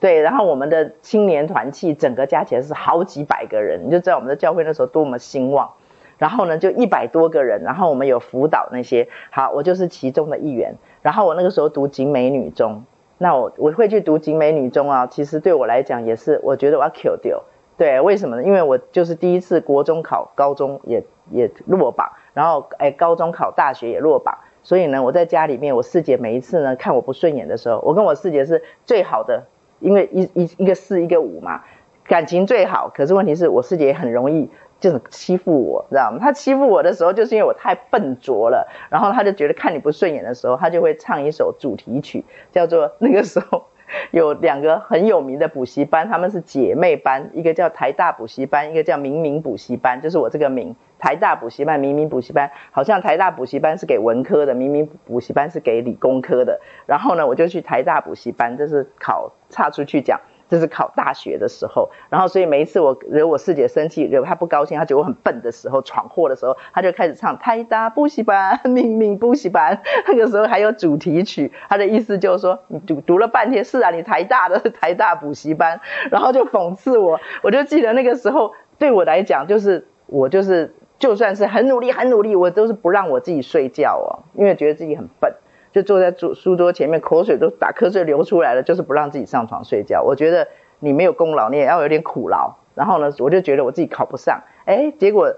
[0.00, 5.70] 对，然后我们的青年团契整个加起来是好几百个人，你就知道我们的教会那时候多么兴旺。
[6.18, 10.74] 然后呢，就一百多个人，然后我们有辅导那些，好，我就是其中的一员。
[11.00, 12.84] 然后我那个时候读景美女中，
[13.18, 17.44] 那我我会去读景美女中啊，其实对我来讲也是，我觉得我要 Q 掉。
[17.76, 18.42] 对，为什么呢？
[18.42, 29.44] 因为我就是第一次国中考高中也也落榜，然后哎高中考大学也落榜，所以呢，我在家里面，我四姐每一次呢看我不顺眼的时候，我跟我四姐是最好的。
[29.80, 31.62] 因为一一一个四一个五嘛，
[32.04, 32.90] 感情最好。
[32.94, 36.18] 可是问题是我师姐也很容易就是欺负我，知道吗？
[36.20, 38.68] 她欺负我的时候，就是因为我太笨拙了。
[38.90, 43.64] 然后她就觉得看你不顺眼的时候，她就会唱一首主题曲，叫做那个时候
[44.12, 50.76] 有两个很有名的补习班，他们是姐妹班，一个叫台大补习班，一个叫明明补习班，就是我这个名。
[50.98, 56.60] 台大补习班、明明补习班，好像台大补习班是给文科的，明明补习班是给理工科的。
[56.86, 61.90] 然后呢，我就去台大补习班，这是考差出去讲，这是考大学的时候。
[62.10, 69.80] 然后所以每一次我惹我四姐生气，惹她不高兴，她觉得我很笨的时候，闯祸的时候，她就开始唱台大补习班、明明补习班。
[70.08, 75.80] 那个时候还有主题曲，她的意思就是说，你读读了半天，是啊，你台大的台大补习班，
[76.10, 77.20] 然后就讽刺我。
[77.42, 80.74] 我就记得那个时候对我来讲，就是我就是。
[80.98, 85.32] 就算是很努力很努力，我都是不让我自己睡觉哦，因为觉得自己很笨，
[85.72, 90.02] 就坐在书书桌前面，口水都打瞌睡流出来了，就是不让自己上床睡觉。
[90.02, 90.48] 我觉得
[90.80, 92.56] 你没有功劳，你也要有点苦劳。
[92.74, 95.34] 然后呢，我就觉得我自己考不上，哎，结果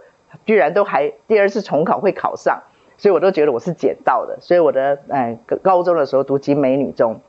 [0.47, 2.63] 居然都还第二次重考会考上，
[2.97, 4.39] 所以我都觉得我是捡到的。
[4.41, 7.21] 所以我的哎高中的时候读景美女中，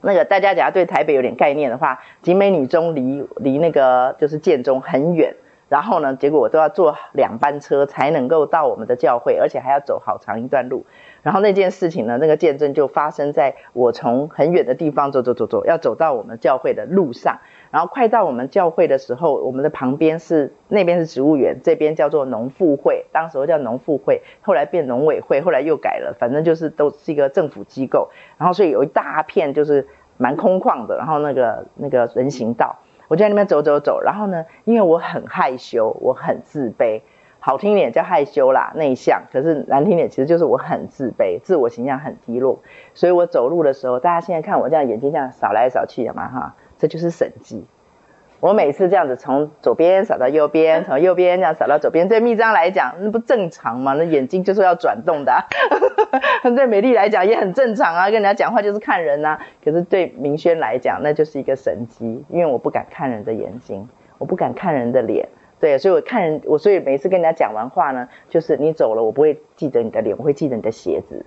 [0.00, 5.34] 那个大家假如对台北有点概念的话，景美女中离离那个就是建中很远。
[5.68, 10.86] 然后呢，结果我都要坐两班车才能够到我们的教会，而且还要走好长一段路。
[11.22, 17.40] 然后那件事情呢，那个见证就发生在我从很远的地方走走走走，要走到我们教会的路上。
[17.70, 28.08] 然后快到我们教会的时候，我们的旁边是那边是植物园，这边叫做农复会，当时叫农复会，后来变农委会，后来又改了，反正就是都是一个政府机构。
[28.38, 32.78] 然后所以有一大片就是蛮空旷的，然后那个那个人行道。
[33.08, 37.00] 我就在那边走走走，然后呢，因为我很害羞，我很自卑，
[37.40, 42.60] 好听一点叫害羞啦，内向，可是难听点其实就是我很自卑，自我形象很低落，
[42.94, 47.66] 所以我走路的时候，大家现在看我这样眼睛这样扫来扫去的嘛哈，这就是审计。
[48.40, 53.94] 我每次这样子从左边扫到右边， 从右边这样扫到左边，对密章来讲，那不正常吗？
[53.94, 55.42] 那眼睛就是要转动的啊。
[56.54, 59.40] 对美丽来讲也很正常啊，跟人家讲话就是看人呐啊。
[59.64, 65.28] 可是对明轩来讲，那就是一个神机，因为我不敢看人的眼睛，我不敢看人的脸。
[65.60, 71.26] 对，所以我看人，我所以每次跟人家讲完话呢，就是你走了，我不会记得你的脸，我会记得你的鞋子。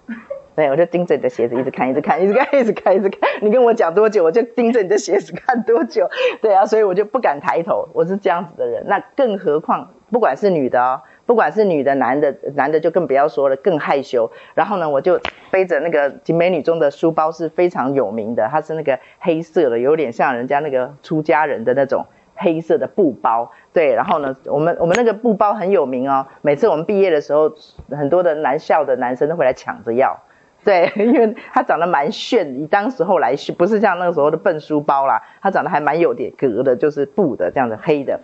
[0.55, 3.29] 对，我就盯着你的鞋子一直看，一直看，一直看，一直看，一直看。
[3.41, 6.09] 你跟我讲多久，我就盯着你的鞋子看多久。
[6.41, 8.83] 对啊，所以我就不敢抬头，我是这样子的人。
[8.87, 14.29] 那更何况，不管是女的哦，不管是女的、男的，男的就更不要说了，更害羞。
[14.53, 15.19] 然后呢，我就
[15.51, 22.05] 背着那个景美女中的书包是非常有名的，它是那个黑色的，有点像人家那个出家人的那种。
[22.33, 26.25] 黑色的布包，对，然后呢，我们我们那个布包很有名哦。
[26.41, 27.53] 每次我们毕业的时候，
[27.91, 30.19] 很多的男校的男生都会来抢着要，
[30.65, 38.19] 对，因为他长得蛮炫，以当时候来说，不是像那个时候的笨书包啦，他长得还蛮有点格的，就是布的这样的黑的。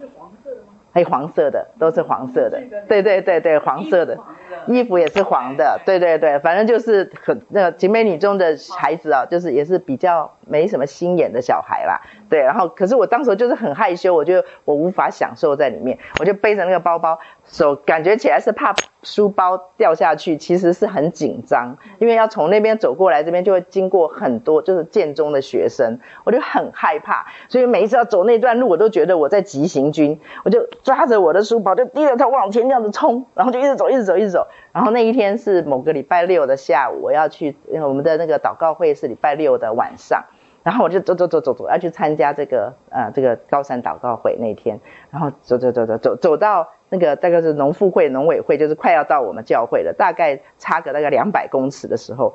[0.93, 4.17] 黑黄色的都是黄色的，对对对对，黄色的
[4.65, 30.67] 衣服也是黄的，对对对，反正就是很那个景美女中的孩子啊，就是也是比较没什么心眼的小孩啦，对，然后可是我当时就是很害羞，我觉得我无法享受在里面，我就背着那个包包，手感觉起来是怕书包掉下去，其实是很紧张，因为要从那边走过来，这边就会经过很多就是建中的学生，我就很害怕，所以每一次要走那段路，我都觉得我在急行军，我就。
[30.83, 34.47] 抓着我的书包就低着头往前这样子冲，然后就一直走，一直走，一直走。
[34.71, 40.23] 然后那一天是某个礼拜六的下午，我要去，我们的那个祷告会是礼拜六的晚上，
[40.67, 44.77] 然后我就走走走走走，要去参加这个呃这个高山祷告会那天，
[45.09, 52.33] 然后走走走走走走到那个大概是农妇会农委会，就是快要到我们教会了，大概差个大概两百公尺的时候。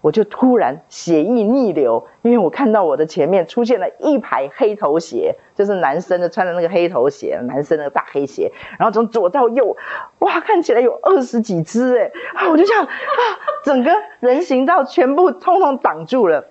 [0.00, 9.74] 我就突然血液逆流，因为我看到我的前面出现了一排黑头鞋，就是男生的穿的那个黑头鞋，男生那个大黑鞋，然后从左到右，
[10.18, 13.20] 哇，看起来有二十几只哎，啊，我就这样啊，
[13.64, 16.48] 整个人行道全部通通挡住了。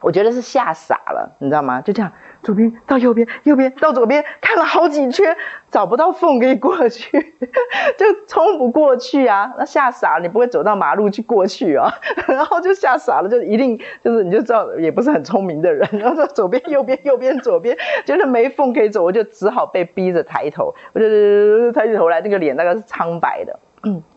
[0.00, 1.80] 我觉得是吓傻了，你知道吗？
[1.80, 5.36] 就这样，左边到右边，右边到左边，看了好几圈，
[5.70, 7.08] 找不到缝可以过去，
[7.98, 9.52] 就冲不过去啊！
[9.58, 11.90] 那吓傻了，你不会走到马路去过去啊？
[12.28, 15.88] 然后就吓傻了，就一定就是你就知道，也不是很聪明的人。
[15.98, 20.74] 然后说左边右边右边左边，觉得没缝可以走，我就只好被逼着抬头。
[20.92, 23.58] 我就抬起头来，那个脸大概是苍白的。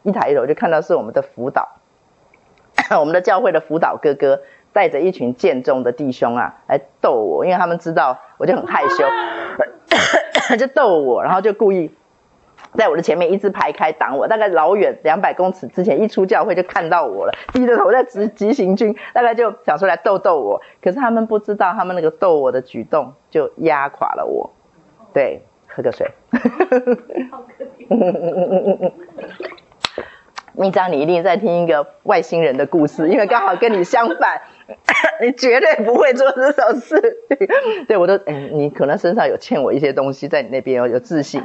[0.03, 1.67] 一抬头就看到是我们的辅导，
[2.99, 4.41] 我们的教会的辅导哥哥。
[4.73, 9.03] 带着一群建中的弟兄啊来逗我，因为他们知道我就很害羞，
[10.57, 11.91] 就逗我，然后就故意
[12.73, 24.51] 在我的前面一字排开挡我，大概老远两百公尺之前一出教会就看到我了，低着头在执急行军，大概就想出来逗逗我，可是他们不知道，他们那个逗我的举动就压垮了我。
[25.13, 26.11] 对，喝个水。
[27.31, 27.43] 好
[30.59, 34.41] 秘章，你一定在听一个外星人的故事，因为刚好跟你相反，
[35.23, 37.01] 你绝对不会做这种事。
[37.87, 41.41] 对，我都，哎，你可能身上有欠我一些东西，在你那边哦有自信。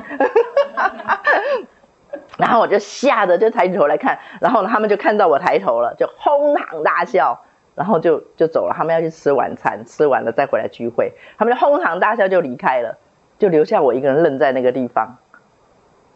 [2.38, 7.44] 然后我就吓得就抬起头来看，然后，他们就看到我抬头了，就哄堂大笑，
[7.77, 8.74] 然后就就走了。
[8.77, 12.98] 他们要去吃晚餐，吃完了再回来聚会，他们就哄堂大笑就离开了，
[13.38, 15.18] 就留下我一个人愣在那个地方。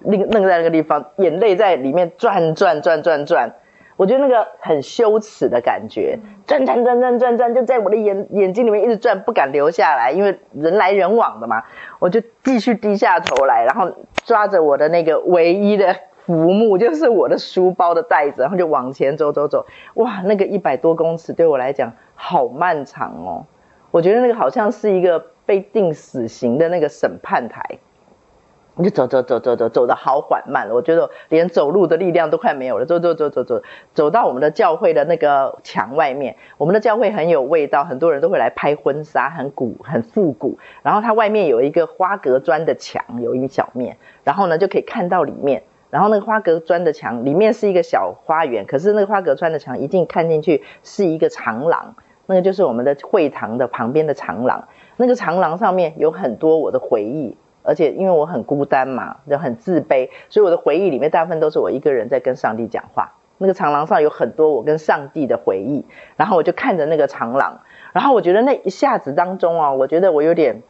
[0.01, 3.55] 愣愣在那个地方，眼泪在里面转转转转转，
[3.97, 11.65] 我觉得那个很羞耻的感觉，转转转转转转，就在我的眼眼睛里面一直转，不敢流下来，因为人来人往的嘛，
[11.99, 13.93] 我就继续低下头来，然后
[14.25, 23.47] 抓着我的那个唯一的浮木，就是我的书包的袋子，然后就往前走走走，哇，那个一百多公尺对我来讲好漫长哦，
[23.91, 27.79] 我觉得那个好像是一个被定死刑的那个审判台。
[28.79, 32.87] 你就走走走走走，走得好缓慢，我觉得连走路的力量都快没有了。
[32.87, 33.61] 走走走走走，
[33.93, 36.37] 走到我们的教会的那个墙外面。
[36.59, 40.61] 我们的教会很有味道，很多人都会来拍婚纱，很古很复古。
[40.85, 45.65] 然后它外面有一个花格砖的墙，有一小面，然后呢就可以看到里面。
[45.91, 54.69] 然后那个花格砖的墙里面是一个小花园，可是那个花格砖的墙一进看进去是一个长廊，那个就是我们的会堂的旁边的长廊。
[54.99, 57.37] 那个长廊上面有很多我的回忆。
[57.69, 63.13] 而且因为我很孤单嘛，就很自卑，所以我的回忆里面大部分都是我一个人在跟上帝讲话。
[63.37, 65.85] 那个长廊上有很多我跟上帝的回忆，
[66.17, 67.61] 然后我就看着那个长廊，
[67.93, 70.63] 然后我觉得那一下子当中啊，我觉得我有点，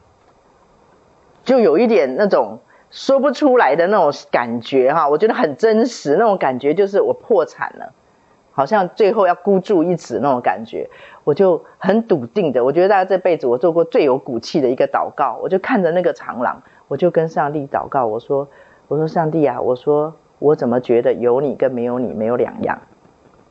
[1.44, 2.58] 就有一点那种
[2.90, 7.94] 说不出来的那种感觉哈，我觉得很真实，那种感觉就是我破产了。
[8.52, 10.90] 好像最后要孤注一掷那种感觉，
[11.22, 18.48] 我就很笃定的，我觉得大家这辈子我做过最有骨气的一个祷告，我就看着那个长廊，我就跟上帝祷告，我说，
[18.88, 22.78] 我说上帝啊，我说我怎么觉得有你跟没有你没有两样？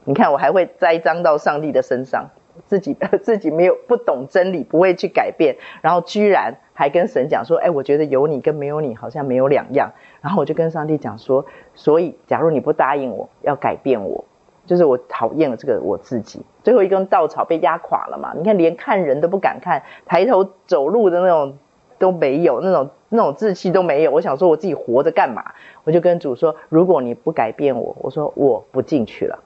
[0.04, 2.30] 你看我还会栽赃到上帝的身上，
[2.66, 11.46] 自己 自己没有不懂真理，不会去改变，然后居然还跟神讲说，哎，我觉得有你跟没有你好像没有两样，然后我就跟上帝讲说，
[11.76, 14.26] 所以假如你不答应我要改变我。
[14.66, 18.34] 就是我讨厌了这个我自己，最后一根稻草被压垮了嘛。
[18.36, 21.58] 你看，连看人都不敢看，抬头走路的那种
[21.98, 24.12] 都没有，那种那种志气都没有。
[24.12, 25.54] 我想说，我自己活着干嘛？
[25.84, 29.40] 我就跟主说，如果你不改变我，我说我不进去了。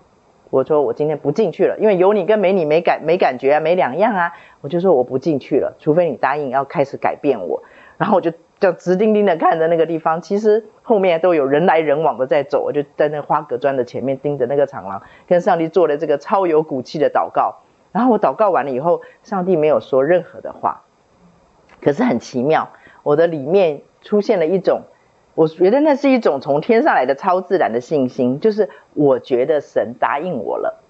[0.50, 4.34] 我说我今天不进去了，因为有你跟没你没感没感觉啊，没两样啊。
[4.62, 7.64] 我就说我不进去了，除非你答应要开始改变我。
[7.98, 8.32] 然后我就。
[8.62, 17.56] 就直盯盯的看着那个地方，其实后面都有人来人往的在走，我就在那花格砖的前面盯着那个长廊，跟上帝做了这个超有骨气的祷告。
[17.92, 20.84] 然后我祷告完了以后，上帝没有说任何的话，
[21.82, 22.70] 可是很奇妙，
[23.04, 24.82] 我的里面出现了一种，
[25.36, 30.82] 我觉得那是一种从天上来的超自然的信心，就是我觉得神答应我了，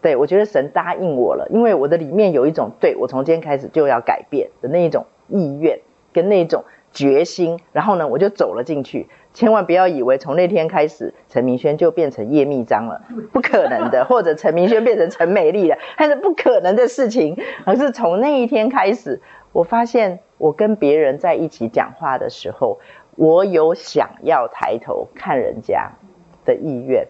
[0.00, 5.80] 对，我觉得神答应我了，因为我的里面有一种对我从今天开始就要改变的那一种意愿
[6.12, 6.64] 跟那一种。
[6.90, 9.08] 决心，然后呢，我就走了进去。
[9.34, 17.36] 千万不要以为从那天开始，陈明轩就变成叶秘章了， 不可能的；或者陈明轩变成陈美丽了，还是不可能的事情。
[17.66, 19.20] 而是从那一天开始，
[19.52, 22.78] 我发现我跟别人在一起讲话的时候，
[23.16, 25.92] 我有想要抬头看人家
[26.44, 27.08] 的意愿。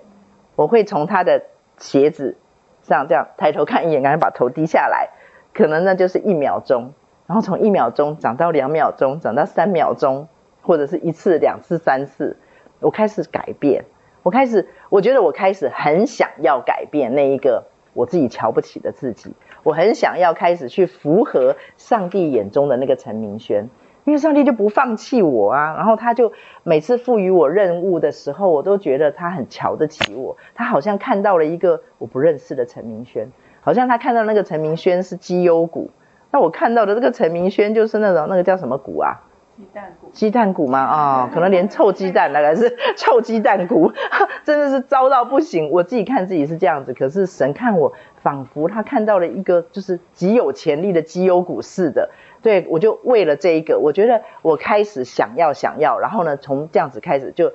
[0.56, 1.44] 我会从他的
[1.76, 2.36] 鞋子
[2.82, 5.10] 上这样抬头看一眼，然后把头低下来，
[5.52, 6.92] 可能那就是一秒钟。
[7.26, 10.28] 然后从一秒钟长到两秒钟，长到三秒钟，
[10.62, 12.38] 或者是一次、两次、三次，
[12.80, 13.84] 我开始改变。
[14.22, 19.34] 我开始，我觉得我开始很想要改变那一个我自己瞧不起的自己。
[19.68, 23.68] 我很想要开始去符合上帝眼中的那个陈明轩，
[24.04, 25.74] 因为上帝就不放弃我啊。
[25.76, 30.38] 然后他就每次赋予我任务的时候，我都觉得他很瞧得起我。
[30.54, 35.90] 他好像看到了一个我不认识的陈明轩，好像他看到那个陈明轩是绩优股。
[36.30, 39.20] 那我看到的这个陈明轩就是那种那个叫什么股啊？
[39.58, 40.08] 鸡蛋骨。
[40.12, 40.78] 鸡蛋骨吗？
[40.78, 43.92] 啊、哦，可能连臭鸡蛋大概是 臭鸡蛋骨，
[44.44, 45.70] 真的是糟到不行。
[45.72, 47.92] 我自己看自己是这样子，可是神看我，
[48.22, 52.10] 仿佛他看到了一个就是极有潜力的绩优股似的。
[52.40, 57.52] 对，我就为了这一个，我觉得我开始想要想要，然后呢，从这样子开始就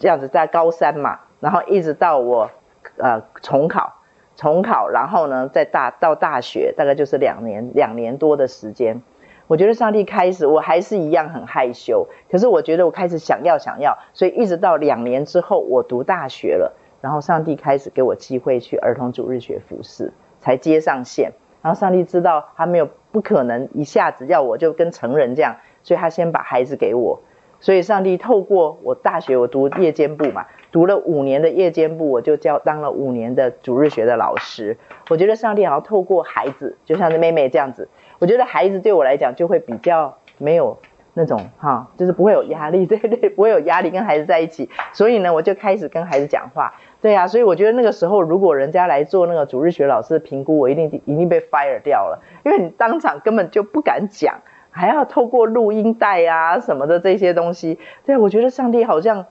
[0.00, 2.50] 这样子在高三嘛，然后一直到我
[2.96, 4.00] 呃重考，
[4.34, 9.00] 重考，然后呢在大到大学，大概就是两年两年多的时间。
[9.46, 21.32] 我觉得上帝开始，我还是一样很害羞，可是我觉得我开始想要想要，所以一直到两年之后，我读大学了，然后上帝开始给我机会去儿童主日学服侍，才接上线。
[21.62, 27.20] 然后上帝知道他没有不可能一下子要我就跟成人这样，所以他先把孩子给我。
[27.60, 34.76] 所以上帝透过我大学我读夜间部嘛，读了五年的夜间部，我就教当了五年的主日学的老师。
[35.08, 37.88] 我觉得上帝好像透过孩子，就像是妹妹这样子，
[38.24, 40.78] 我觉得孩子对我来讲就会比较没有
[41.12, 44.70] 那种哈，就是不会有压力，对对，不会有压力跟孩子在一起。
[44.94, 46.72] 所以呢，我就开始跟孩子讲话。
[47.02, 54.36] 对啊，所以我觉得那个时候，如果人家来做那个主日学老师的评估，我一定一定被 fire 掉了，因为你当场根本就不敢讲，
[54.70, 57.78] 还要透过录音带啊什么的这些东西。
[58.06, 59.26] 对，我觉得上帝好像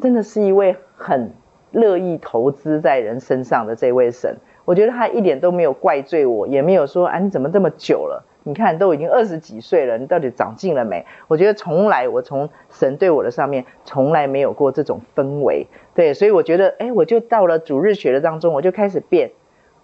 [0.00, 1.34] 真的是一位很
[1.72, 8.24] 乐意投资在人身上的这位神，我觉得他一点都没有怪罪我，也没有说啊你怎么这么久了。
[8.46, 11.06] 你看，都已经二十几岁了，你到底长进了没？
[11.28, 19.30] 我觉得从来，我从神对我的上面从来没有过这种氛围，对，所以我觉得，哎，我就到了主日学的当中，我就开始变，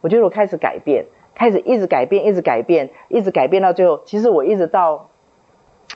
[0.03, 5.09] 我觉得我开始改变，开始一直改变，一直改变，一直改变到最后，其实我一直到，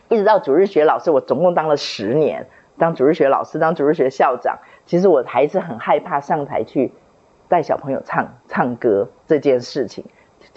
[0.09, 2.47] 一直到主日学老师，我总共当了十年，
[2.79, 6.93] 当主日学老师，当主日学校长，其实我还是很害怕上台去
[7.55, 10.05] 带小朋友唱唱歌这件事情。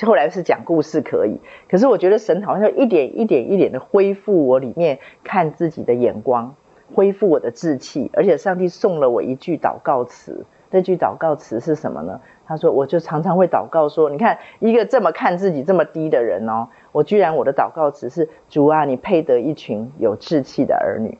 [0.02, 1.40] 后来是讲故事可以，
[1.70, 6.56] 可是我觉得神好像一点一点一点的恢复我里面看自己的眼光，
[6.96, 10.44] 恢复我的志气，而且上帝送了我一句祷告词。
[10.72, 12.20] 那句祷告词是什么呢？
[12.48, 21.20] 他说：“我就常常会祷告说，你看一个这么看自己这么低的人哦，我居然我的祷告词是主啊，你配得一群有志气的儿女。”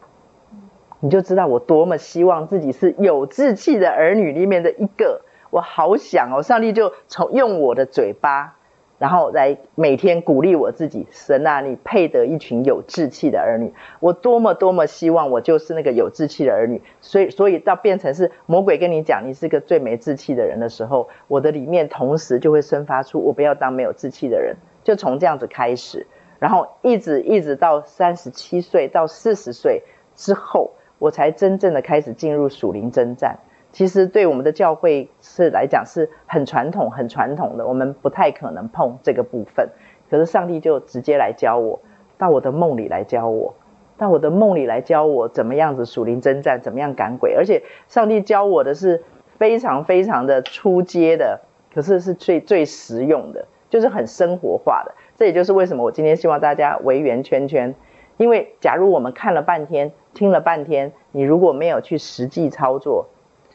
[1.00, 5.22] 你就知道我多么希望自己是有志气的儿女里面的一个。
[5.58, 8.54] 我好想哦，上帝就从用我的嘴巴。
[9.00, 13.74] 然后来每天鼓励我自己，神啊，你配得一群有志气的儿女。
[14.00, 16.82] 我多么多么希望我就是那个有志气的儿女。
[17.02, 24.56] 所以，所以到变成是魔鬼跟你讲你是个最没志气的人的时候，我的里面同时就会生发出我不要当没有志气的人。
[24.84, 26.06] 就从这样子开始，
[26.40, 29.84] 然后一直一直到三十七岁到四十岁
[30.16, 33.38] 之后，我才真正的开始进入属灵征战。
[33.72, 39.70] 其实对我们的教会是来讲是很传统、很传统的，我们不太可能碰这个部分。
[40.10, 41.80] 可是上帝就直接来教我，
[42.18, 43.54] 到我的梦里来教我，
[43.98, 47.36] 到我的梦里来教我怎么样子属灵征战，怎么样赶鬼。
[47.36, 49.04] 而且上帝教我的是
[49.38, 51.42] 非常非常的初阶的，
[51.74, 54.94] 可是是最最实用的，就是很生活化的。
[55.18, 57.76] 这也就是为什么我今天希望大家围圆圈圈，
[58.16, 63.08] 因为假如我们看了半天、听了半天，你如果没有去实际操作。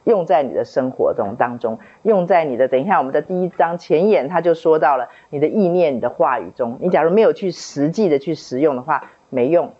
[0.05, 6.79] 用在你的生活中当中，用在你的等一下，我们的第一章前言他就说到了你的意念、你的话语中。
[6.81, 9.73] 你假如没有去实际的去实用的话，没用，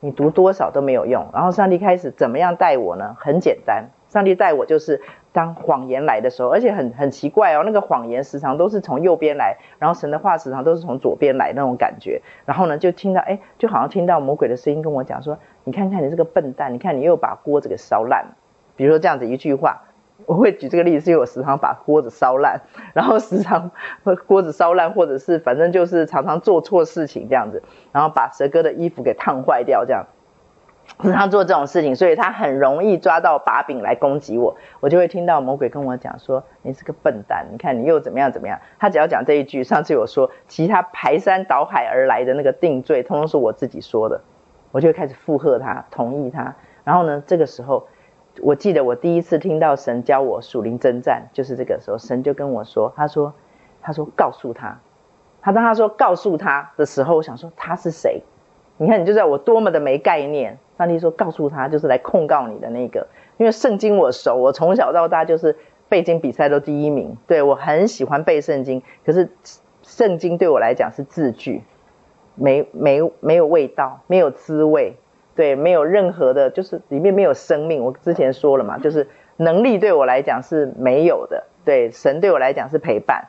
[0.00, 1.26] 你读多少都没有用。
[1.32, 3.14] 然后上帝开始怎么样带我呢？
[3.18, 5.02] 很简单，上帝带我就是
[5.32, 12.22] 当谎言来的时候，而且很很奇怪哦，那个谎言时常都是从右边来，然后神的话时常都是从左边来那种感觉。
[12.46, 18.24] 然后呢，就听到哎，就好像听到魔鬼的声音跟我讲说：“你看看你这个笨蛋，你看你又把锅子给烧烂。”
[18.78, 19.82] 比如说这样子一句话，
[20.24, 22.60] 我会举这个例子，是因为我时常把锅子烧烂，
[22.94, 23.72] 然后时常
[24.26, 30.06] 锅子烧烂，或者是反正就是常常做错事情这样子， 然后把蛇哥的衣服给烫坏掉这样，
[31.02, 44.20] 时常做这种事情，所以他很容易抓到把柄来攻击我，我就会听到魔鬼跟我讲说：“你是个笨蛋，你看你又怎么样怎么样。”他只要讲这一句，上次有说其他排山倒海而来的那个定罪，通通是我自己说的，
[44.70, 46.54] 我就会开始附和他，同意他，
[46.84, 47.88] 然后呢，这个时候。
[48.42, 53.32] 我记得我第一次听到神教我属灵征战，就是这个时候，神就跟我说：“他说，
[53.80, 54.80] 他说告诉他，
[55.40, 58.22] 他当他说告诉他的时候，我想说他是谁？
[58.76, 60.58] 你看，你就知道我多么的没概念。
[60.76, 65.56] 上帝说告诉他，就是来控告你的那个，因为圣经我熟，我从小到大就是
[65.88, 68.80] 背经比赛都第一名，对，我很喜欢背圣经。
[69.04, 69.28] 可是
[69.82, 71.64] 圣经对我来讲是字句，
[72.36, 74.96] 没没没有味道，没有滋味。”
[75.38, 77.84] 对，没有任何的，就是里面没有生命。
[77.84, 81.44] 我之前说了嘛，就是能力对我来讲是没有的。
[81.64, 83.28] 对，神对我来讲是陪伴，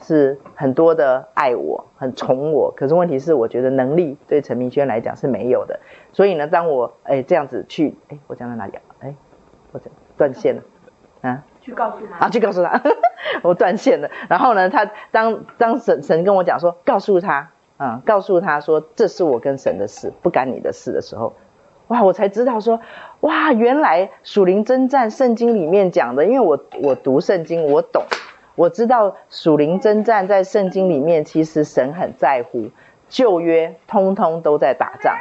[0.00, 2.72] 是很多的爱我，很宠我。
[2.76, 5.80] 可是问题是，我觉得能力对陈明轩来讲是没有的。
[6.12, 8.82] 所以呢，当我哎这样子去，哎，我讲到哪里啊？
[9.00, 9.16] 哎，
[9.72, 10.62] 我讲断线了
[11.22, 11.44] 啊。
[11.60, 12.80] 去告诉他啊，去告诉他，
[13.42, 14.08] 我断线了。
[14.28, 21.34] 然后呢，他当当神神跟我讲说，告诉他啊，告诉他说，这是我跟神的事，不干你的事的时候，
[21.88, 22.80] 哇，我才知道说，
[23.20, 28.04] 哇，原来属灵征战圣经里面讲的，因为我我读圣经，我懂。
[28.54, 32.70] 我知道属灵征战在圣经里面，其实神很在乎
[33.08, 35.16] 旧约，通通都在打仗，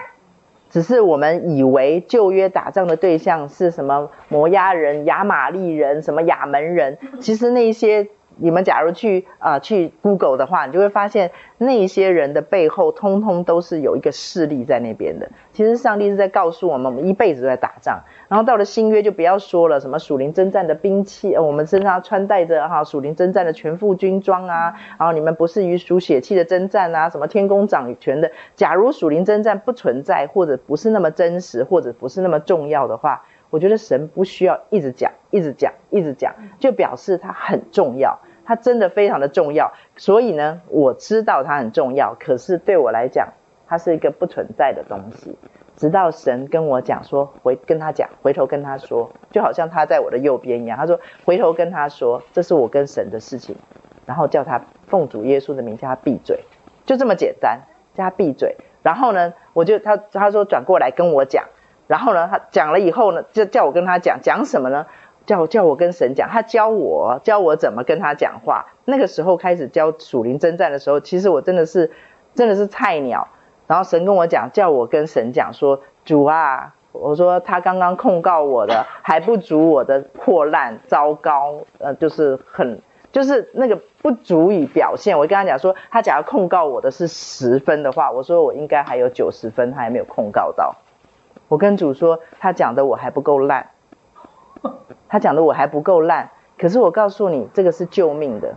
[0.69, 8.07] 只是我们以为旧约打仗的对象是什么摩押人、亚玛利人、什么亚门人，其实那些。
[8.39, 15.29] 你们假如去啊、去 Google 的话，你就会发现那些人的背后，通通都是有一个势力在那边的。
[15.53, 18.03] 其实上帝是在告诉我们，我们一辈子都在打仗。
[18.27, 24.73] 然后到了新约就不要说了，什么属灵征战的兵器，呃，我们身上穿戴着哈属灵征战的全副军装啊。
[24.99, 28.31] 然后你们不是与属血气的征战啊，什么天公掌权的。
[28.55, 38.19] 假如属灵征战不存在，或者不是那么真实，或者不是那么重要的话，我觉得神不需要一直讲，一直讲，一直讲，就表示它很重要。
[38.47, 42.15] 它真的非常的重要，所以呢，我知道它很重要。
[42.17, 43.33] 可是对我来讲，
[43.67, 45.37] 它是一个不存在的东西。
[45.75, 50.77] 直到神跟我讲说，回跟他讲，回头跟他说，就好像他在我的右边一样。
[50.77, 53.55] 他说，回头跟他说，这是我跟神的事情。
[54.05, 56.45] 然后叫他奉主耶稣的名叫他闭嘴，
[56.85, 57.59] 就这么简单，
[57.93, 58.55] 叫他闭嘴。
[58.81, 61.43] 然后呢，我就他他说转过来跟我讲。
[61.87, 64.87] 然后呢，他讲了以后呢，就叫我跟他讲，讲什么呢？
[65.27, 68.65] 叫叫我跟神讲，他教我教我怎么跟他讲话。
[68.85, 71.91] 那个时候开始教属灵征战的时候，其实我真的是
[72.33, 73.27] 真的是菜鸟。
[73.67, 82.79] 然后神跟我讲，叫我跟神讲说：“主啊，我说他刚刚控告我的还不足我的破烂糟糕，呃，就是很
[83.11, 90.77] 就是那个不足以表现。”我跟他讲说，他假如控告我的是十分的话，我说我应该还有九十分，他还没有控告到。
[91.49, 93.67] 我跟主说，他讲的我还不够烂。
[95.09, 98.55] 他讲的我还不够烂，可是我告诉你，这个是救命的。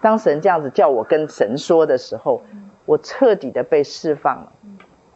[0.00, 2.42] 当神这样子叫我跟神说的时候，
[2.84, 4.52] 我彻底的被释放了，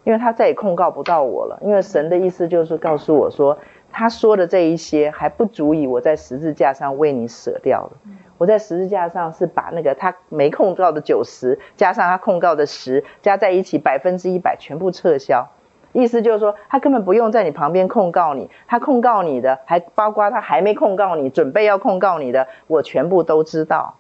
[0.04, 1.58] 因为他再也控告不到我了。
[1.62, 3.58] 因为神的意思就是告诉我说，
[3.92, 7.92] 他说的这一些还不足以我在十字架上为你舍掉了。
[8.38, 15.46] 我在十字架上是把那个他没控告的九十加上他控告的十加在一起，百分之一百全部撤销。
[15.92, 23.94] 意思就是说，他根本不用在你旁边控告你，他控告你的，还包括他还没控告你，准备要控告你的，我全部都知道。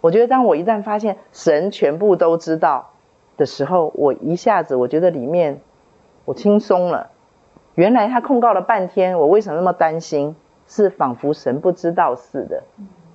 [0.00, 2.90] 我觉得，当我一旦发现神全部都知道
[3.36, 5.60] 的时候，我一下子我觉得里面
[6.24, 7.10] 我轻松了。
[7.74, 10.36] 原来他控告了半天，我为什么那么担心？
[10.66, 12.62] 是仿佛神不知道似的。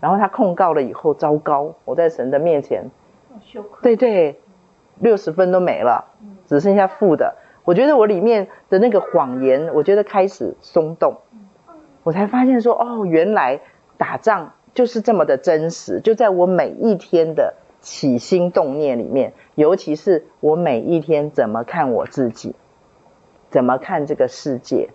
[0.02, 2.90] 然后他控告了以后，糟糕，我在神的面前，
[3.82, 4.40] 对对，
[5.00, 6.06] 六十分都没了，
[6.48, 7.36] 只剩下负的。
[7.66, 11.18] 我觉得我里面的那个谎言，我觉得开始松动，
[12.04, 13.62] 我才发现说，哦，原来
[13.98, 22.54] 打仗就是这么的真实，就在我每一天的起心动念里面，尤其是我每一天怎么看我自己，
[23.50, 24.90] 怎么看这个世界，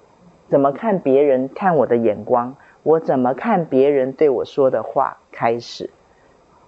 [0.51, 5.89] 怎么看别人看我的眼光，我怎么看别人对我说的话，开始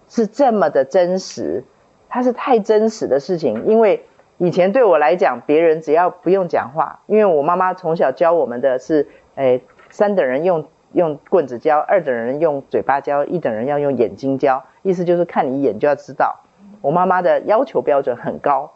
[0.09, 1.65] 是这么的真实，
[2.09, 4.07] 它是太真实的事情，因为。
[4.43, 9.61] 以前对我来讲，别人只要不用讲话，因为我妈妈从小教我们的是，诶，
[9.91, 10.65] 三等人用
[10.95, 16.41] 用棍子教，二等人用嘴巴教，一等人要用眼睛教，意思就是看你一眼就要知道。
[16.81, 18.73] 我妈妈的要求标准很高，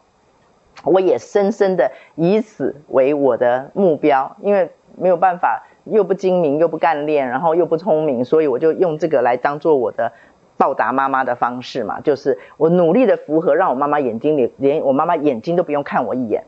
[0.83, 10.11] 我也深深的以此为我的目标，因为没有办法，又不精明又不干练，然后又不聪明，所以我就用这个来当做我的。
[10.57, 16.45] 报答妈妈的方式嘛，就是我努力的符合，让我妈妈眼睛里连我妈妈眼睛都不用看我一眼，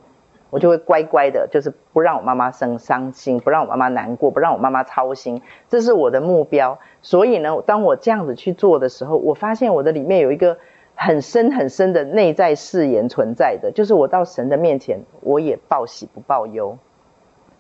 [0.50, 6.80] 我就会乖乖的，就是不让我妈妈生伤心，不让我妈妈难过，不让我妈妈操心，这是我的目标。
[7.02, 10.58] 所以呢，当我这样子去做的时候，我发现我的里面有一个
[10.96, 16.78] 很深很深的内在誓言存在的，就是我到神的面前，我也报喜不报忧，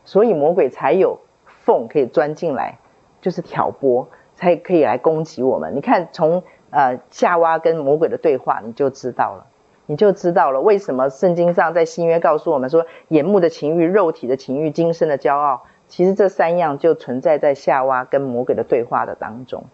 [0.05, 1.19] 所以魔鬼才有
[1.65, 2.79] 缝可以钻进来，
[3.21, 4.07] 就是挑拨。
[4.37, 5.75] 才可以来攻击我们。
[5.75, 9.47] 你看，从呃夏娃跟魔鬼的对话，你就知道了，
[9.87, 19.65] 你就知道了为什么圣经上在新约告诉我们说，眼目的情欲、肉体的情欲、今生的骄傲，其实这三样就存在在夏娃跟魔鬼的对话的当中。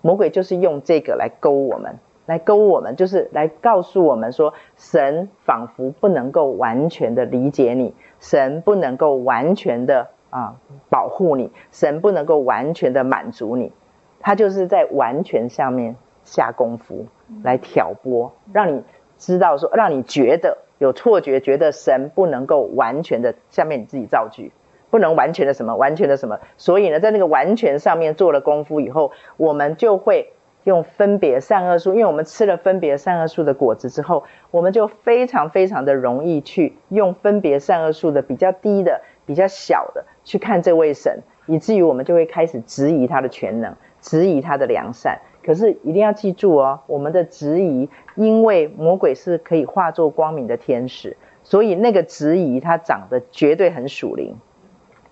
[0.00, 10.56] 魔鬼就是用这个来勾我们，来勾我们，就是来告诉我们说，神仿佛不能够完全的理解你，神不能够完全的啊
[10.88, 13.72] 保护你，神不能够完全的满足你。
[14.20, 17.06] 他就是在完全上面下功夫，
[17.42, 18.82] 来挑拨，让你
[19.16, 24.52] 知道说，让你觉得有错觉，觉得神不能够完全的，下面你自己造句，
[24.90, 26.38] 不能完全的什么，完全的什么。
[26.56, 30.32] 所以呢，在那个完全上面做了功夫以后，我们就会
[30.64, 45.20] 用分别善恶树，因为我们吃了分别善恶树的果子之后，我们就非常非常的容易去用分别善恶树的比较低的、比较小的去看这位神，以至于我们就会开始质疑他的全能，质疑他的良善。
[45.42, 54.36] 可是一定要记住哦，我们的质疑，因为魔鬼是可以化作光明的天使，所以那个质疑它长得绝对很属灵。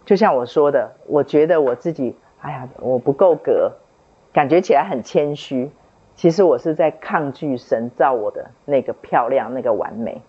[0.05, 3.73] 就像我说的，我觉得我自己，哎呀，我不够格，
[4.35, 5.71] 感觉起来很谦虚。
[6.17, 10.21] 其实我是在抗拒神造我的那个漂亮、那个完美，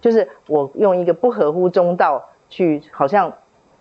[0.00, 3.34] 就是我用一个不合乎中道去，好像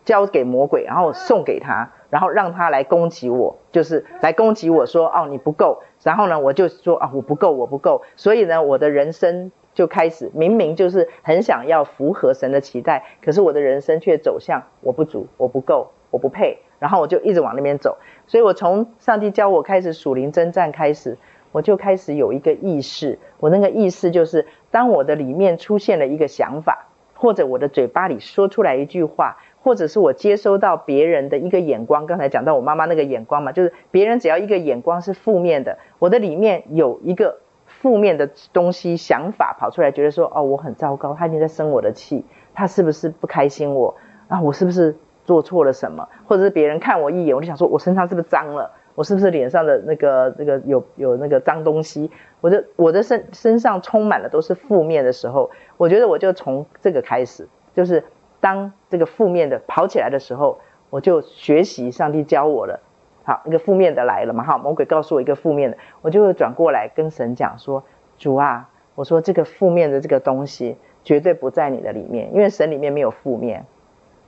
[0.04, 1.92] 交给魔鬼，然后送给他。
[2.10, 17.98] 然后让他来攻击我，就是来攻击我说哦，你不够，然后呢我就说啊，我不够，我不够，所以呢我的人生就开始明明就是很想要符合神的期待，可是我的人生却走向我不足，我不够，我不配，然后我就一直往那边走。
[18.28, 21.18] 所以我从上帝教我开始属灵征战开始，
[21.52, 29.38] 我就开始有一个意识，我那个意识就是当我的里面出现了一个想法，或者我的嘴巴里说出来一句话。
[29.62, 43.96] 或者是我接收到别人的一个眼光，刚才讲到我妈妈那个眼光嘛，就是别人只要一个眼光是负面的，我的里面有一个负面的东西想法跑出来，觉得说哦，我很糟糕，他已经在生我的气，他是不是不开心我
[44.28, 44.42] 啊？
[44.42, 44.96] 我是不是
[45.26, 46.08] 做错了什么？
[46.26, 48.72] 或者是别人看我一眼，我就想说我身上是不是脏了？
[48.96, 52.10] 我是不是脸上的那个那个有有那个脏东西？
[52.42, 58.02] 我的我的身身上充满了都是负面的时候，我觉得我就从这个开始，就是。
[58.40, 60.60] 当这个负面的跑起来的时候，
[60.90, 62.80] 我就学习上帝教我了。
[63.26, 67.84] 好，一个负面的来了嘛，好，魔鬼告诉我一个负面的，我就会转过来跟神讲说
[68.18, 73.66] ：“主啊，我说这个负面的这个东西绝对不在你的里面，因为神里面没有负面。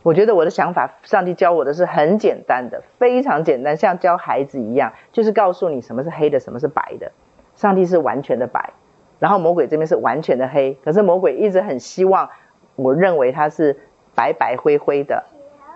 [0.04, 7.12] 我觉得我的想法，上帝教我的是很简单的，非常简单，像教孩子一样，就是告诉你什么是黑的，什么是白的。
[7.56, 8.74] 上帝是完全的白，
[9.18, 10.78] 然后魔鬼这边是完全的黑。
[10.84, 12.30] 可是魔鬼一直很希望，
[12.76, 13.80] 我认为他是。”
[14.16, 15.26] 白白灰灰的，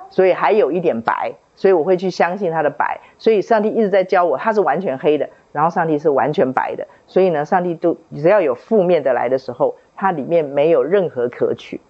[0.09, 3.01] 所以还有一点白，所以我会去相信他的白。
[3.17, 6.87] 所以上帝一直在教我，他是完全黑的，然后上帝是完全白的。
[7.07, 11.81] 所以呢，上帝都只要有负面的来的时候，它里面没有任何可取。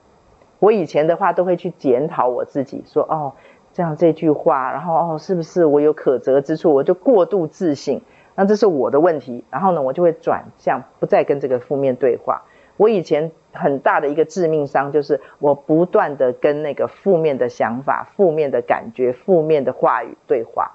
[0.59, 3.33] 我以前的话都会去检讨我自己，说哦，
[3.73, 6.73] 这样这句话，然后哦，是不是我有可责之处？
[6.73, 8.01] 我就过度自信，
[8.35, 9.43] 那这是我的问题。
[9.51, 12.43] 然后呢，我就会转向，不再跟这个负面对话。
[12.77, 20.73] 我以前很大的一个致命伤，就是我不断的跟那个负面的想法、负面的感觉、负面的话语对话，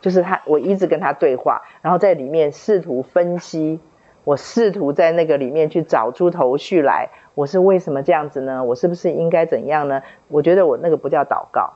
[0.00, 3.80] 就是他，我一直跟他对话，然后在里面试图分析，
[4.24, 8.64] 我试图在那个里面去找出头绪来，我是为什么这样子呢？
[8.64, 10.02] 我是不是应该怎样呢？
[10.28, 11.74] 我觉得我那个不叫祷告，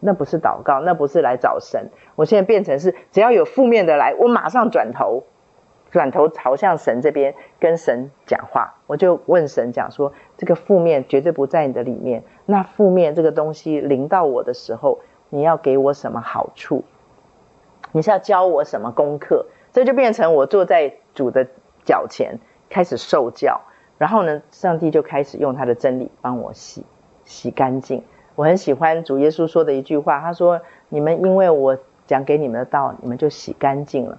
[0.00, 1.90] 那不是祷告，那不是来找神。
[2.14, 5.24] 我现在变成是，只要有负面的来，我马上转头。
[5.96, 12.22] 转头朝向神这边，跟神讲话，我就问神讲说：这个负面绝对不在你的里面。
[12.44, 14.98] 那负面这个东西临到我的时候，
[15.30, 16.84] 你要给我什么好处？
[17.92, 19.46] 你是要教我什么功课？
[19.72, 21.46] 这就变成我坐在主的
[21.86, 23.62] 脚前开始受教，
[23.96, 26.84] 然后呢，上帝就开始用他的真理帮我洗
[27.24, 28.02] 洗干净。
[28.34, 34.18] 我很喜欢主耶稣说的一句话，他说：你们因为我讲给你们的道，你们就洗干净了。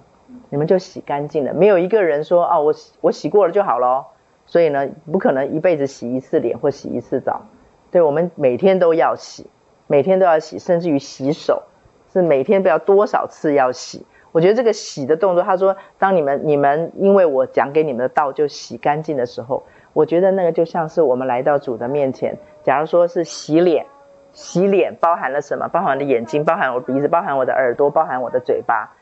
[0.50, 4.06] 你们就洗干净了，没有一个人说哦，我洗我洗过了就好了。
[4.46, 7.42] 所以呢，不可能一辈子洗一次脸或洗一次澡。
[7.90, 9.46] 对，我们每天都要洗，
[9.86, 11.64] 每天都要洗，甚至于洗手
[12.10, 14.06] 是每天不要多少次要洗。
[14.32, 22.38] 我觉得这个洗的动作，他说，当你们你们因为我讲给你们的道就洗干净的时候，我觉得那个就像是我们来到主的面前。
[22.62, 23.84] 假如说是洗脸，
[24.32, 25.68] 洗脸包含了什么？
[25.68, 28.94] 包含了眼睛，包含我鼻子，包含我的耳朵，包含我的嘴巴。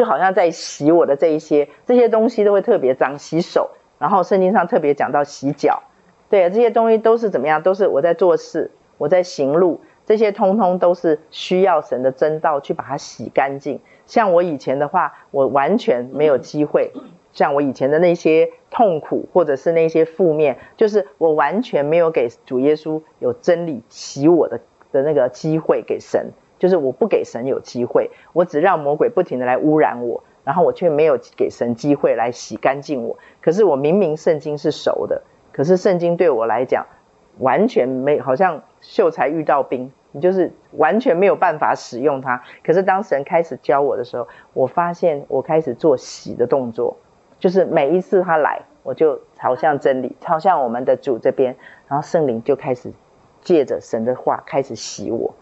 [0.00, 5.82] 就好像在洗我的这一些这些东西都会特别脏，洗手，然后圣经上特别讲到洗脚，
[6.30, 7.62] 对，这些东西都是怎么样？
[7.62, 13.78] 都是我在做事，我在行路，这些通通都是需要神的真道去把它洗干净。
[14.06, 16.92] 像我以前的话，我完全没有机会，
[17.34, 24.60] 像我以前的那些痛苦或者是那些负面，就是我完全没有给主耶稣有真理洗我的
[24.92, 26.30] 的那个机会给神。
[26.60, 33.18] 就是我不给神有机会，我只让魔鬼不停的来污染我，然后我却没有给神机会来洗干净我。
[33.40, 36.86] 可是我明明圣经是熟的，可是圣经对我来讲
[37.38, 42.42] 完全没，好像秀才遇到兵，你就是完全没有办法使用它。
[42.62, 46.98] 可是当神开始教我的时候，我发现我开始做洗的动作，
[47.38, 51.56] 就是每一次他来，我就朝向真理，朝向我们的主这边，
[51.88, 52.92] 然后圣灵就开始
[53.40, 55.34] 借着神的话开始洗我。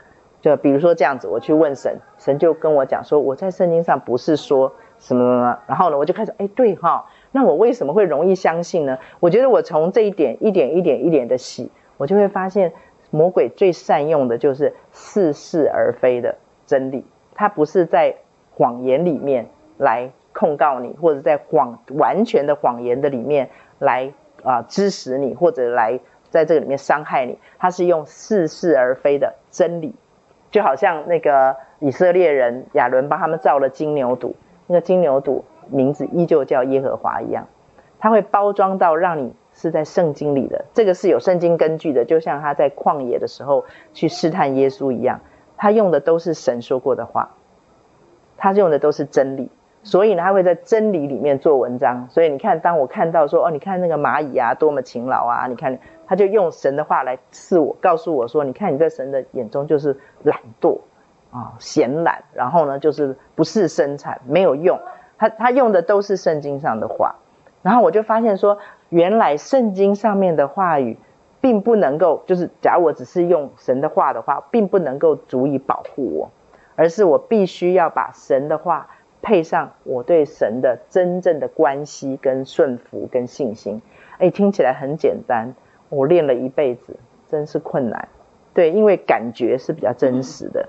[0.48, 8.98] 就比如说这样子，我去问神，神就跟我讲说，我在圣经上不是说什么什么，然后呢，我就开始，哎，对哈，那我为什么会容易相信呢？
[9.20, 12.72] 我觉得我从这一点一点一点一点的洗，我就会发现，
[13.10, 18.16] 魔鬼最善用的就是似是而非的真理，他不是在
[18.54, 29.94] 谎言里面来控告你，或者在谎完全的谎言的里面来啊支持你，或者来在这个里面伤害你，他是用似是而非的真理。
[30.50, 34.32] 就好像那个以色列人亚伦帮他们造了金牛犊，
[34.66, 37.46] 那个金牛犊名字依旧叫耶和华一样，
[37.98, 45.20] 他会包装到让你是在圣经里的，这个是有圣经根据的，就像他在旷野的时候去试探耶稣一样，
[45.56, 47.34] 他用的都是神说过的话，
[48.36, 49.50] 他用的都是真理，
[49.82, 52.08] 所以呢，他会在真理里面做文章。
[52.08, 55.78] 所以你看，当我看到说哦，你看那个蚂蚁啊，多么勤劳啊，你看。
[56.08, 60.78] 他就用神的话来刺我，告诉我说：“你看你在神的眼中就是懒惰
[61.30, 64.80] 啊，闲懒，然后呢就是不是生产，没有用。
[65.18, 67.16] 他他用的都是圣经上的话，
[67.60, 68.56] 然后我就发现说，
[68.88, 70.96] 原来圣经上面的话语，
[71.42, 76.30] 并不能够，就是假如我只是用神的话的话，并不能够足以保护我，
[76.74, 78.88] 而是我必须要把神的话
[79.20, 83.82] 配上我对神的真正的关系跟顺服跟信心。
[84.16, 85.52] 哎，听起来很简单。”
[85.88, 86.96] 我练了一辈子，
[87.28, 88.08] 真是困难。
[88.54, 90.68] 对，因为感觉是比较真实的，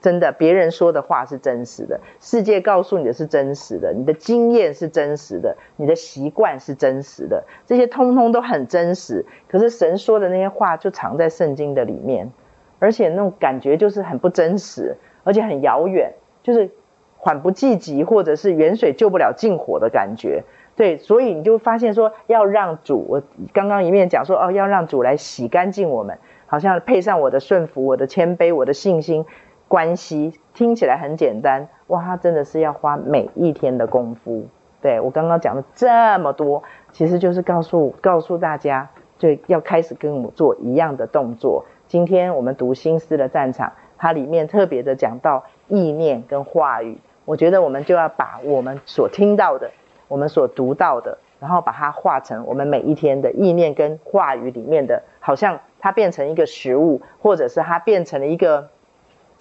[0.00, 9.24] 真的，别人说的话是真实的，世界告诉你的是真实的，你的经验是真实的，你的习惯是真实的，这些通通都很真实。
[9.48, 12.32] 可是神说的那些话就藏在圣经的里面，
[12.78, 16.70] 而且那种感觉就是很不真实，而且很遥远，就是
[17.16, 20.42] 缓不济急，或者是远水救不了近火的感觉。
[20.80, 23.22] 对，所以你就发现说，要让主，我
[23.52, 26.16] 刚刚一面讲说，哦，要让主来洗干净我们，
[26.46, 29.26] 好像配上我的顺服、我的谦卑、我的信心，
[29.68, 34.46] 关系听起来很简单，哇，他真的是要花每一天的功夫。
[34.80, 36.62] 对，我刚刚讲了这么多，
[36.92, 41.66] 其实就是告诉告诉大家，就要开始跟我做一样的动作。
[41.88, 49.70] 今天我们读心思的战场，它里面特别的讲到意念跟话语，我觉得我们就要把我们所听到的。
[50.10, 58.70] 我们所读到的，然后把它化成我们每一天的意念跟话语里面的，好像它变成一个食物，或者是它变成了一个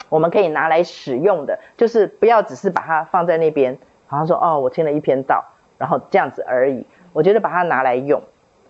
[0.09, 5.43] 我们可以拿来使用的，就是不要只是把它放在那边，好像说哦，我听了一篇道，
[5.79, 6.85] 然后这样子而已。
[7.13, 8.21] 我觉得把它拿来用，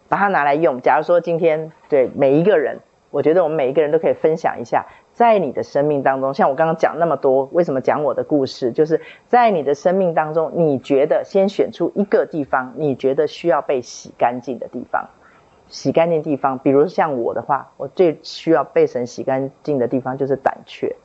[0.07, 0.79] 把它拿来用。
[0.81, 2.79] 假如说今天对每一个人，
[3.11, 4.85] 我觉得我们每一个人都可以分享一下。
[5.19, 8.71] 在你的生命当中，像我刚刚讲那么多，为什么讲我的故事？
[8.71, 15.09] 就是在你的生命当中，你觉得先选出一个地方，你觉得需要被洗干净的地方，
[15.67, 16.57] 洗干净地方。
[16.59, 20.95] 比如像我的话，我最需要被神洗干净的地方就是胆怯，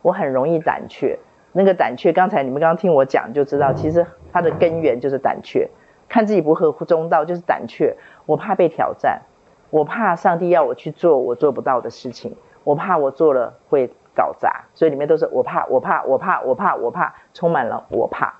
[0.00, 1.18] 我很容易胆怯。
[1.52, 5.68] 那个胆怯，刚才你们刚刚听我讲就知道，其实它的根源就是胆怯，
[6.08, 7.94] 看自己不合乎中道就是胆怯。
[8.24, 9.20] 我怕被挑战，
[9.68, 12.34] 我怕上帝要我去做我做不到的事情。
[12.64, 18.34] 我怕我做了会搞砸，所以里面都是我怕，我怕，我怕，我怕，我怕，充满了我怕，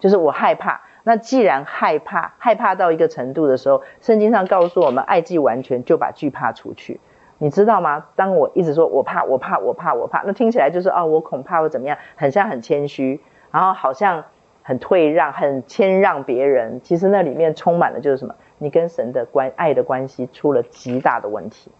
[0.00, 0.80] 就是我害怕。
[1.04, 7.00] 那既然害怕，害怕到一个程度的时候，圣经上告诉我们，爱既完全，就把惧怕除去。
[7.38, 8.06] 你知道吗？
[8.14, 13.20] 当我一直说我怕，我怕，我怕，我怕，那听起来就是哦，我恐怕或怎么样，很像很谦虚，
[13.50, 14.24] 然后好像
[14.62, 16.80] 很退让，很谦让别人。
[16.84, 18.36] 其实那里面充满了就是什么？
[18.58, 21.72] 你跟神的关爱的关系出了极大的问题，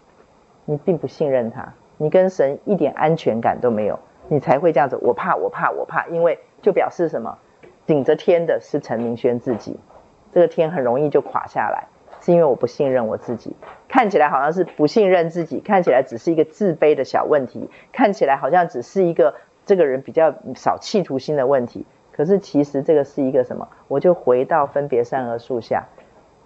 [0.65, 1.73] 你并不信任他。
[1.97, 4.97] 你跟神一点安全感都没有，你才会这样子。
[5.01, 7.37] 我怕，我怕，我怕，因为就表示什么？
[7.85, 9.77] 顶着天的是陈明轩自己，
[10.31, 11.87] 这个天很容易就垮下来，
[12.21, 13.55] 是因为我不信任我自己。
[13.89, 19.35] 看起来好像是不信任自己，看起来只是一个自卑的小问题，看起来好像只是一个
[19.65, 21.85] 这个人比较少企图心的问题。
[22.11, 23.67] 可是其实这个是一个什么？
[23.87, 25.85] 我就回到分别善恶树下，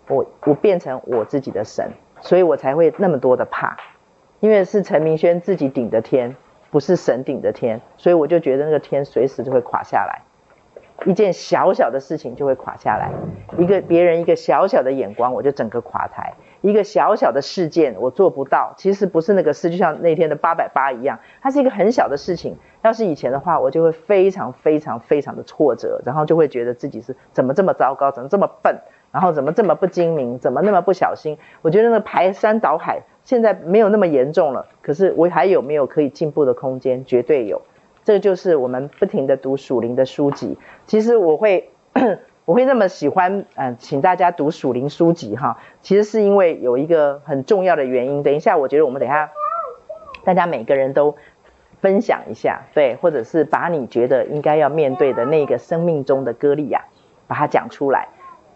[0.07, 1.91] 我我变成我自己的神，
[2.21, 3.77] 所以我才会那么多的怕。
[4.39, 6.35] 因为是陈明轩自己顶的天，
[6.69, 10.21] 不是神顶的天，所以我就觉得那个天随时就会垮下来，
[11.05, 13.11] 一件小小的事情就会垮下来，
[13.57, 28.77] 一个别人一个小小的眼光，我就整个垮台，一个小小的事件我做不到，其实不是那个事，就像那天的八百八一样，它是一个很小的事情，要是以前的话，我就会非常非常非常的挫折，然后就会觉得自己是怎么这么糟糕，怎么这么笨，
[29.11, 33.01] 然后怎么这么不精明，怎么那么不小心，我觉得那排山倒海。
[33.27, 37.03] 现在没有那么严重了，可是我还有没有可以进步的空间？
[37.03, 37.61] 绝对有。
[38.05, 40.57] 这就是我们不停地读属灵的书籍。
[40.85, 41.69] 其实我会
[42.45, 48.23] 我会那么喜欢，嗯、请大家读属灵书籍哈，其实是因为有一个很重要的原因。
[48.23, 49.29] 等一下，我觉得我们等一下，
[50.23, 51.17] 大家每个人都
[51.81, 56.85] 分享一下，对，或者是把你觉得应该要面对的那个生命中的歌利亚，
[57.27, 58.07] 把它讲出来。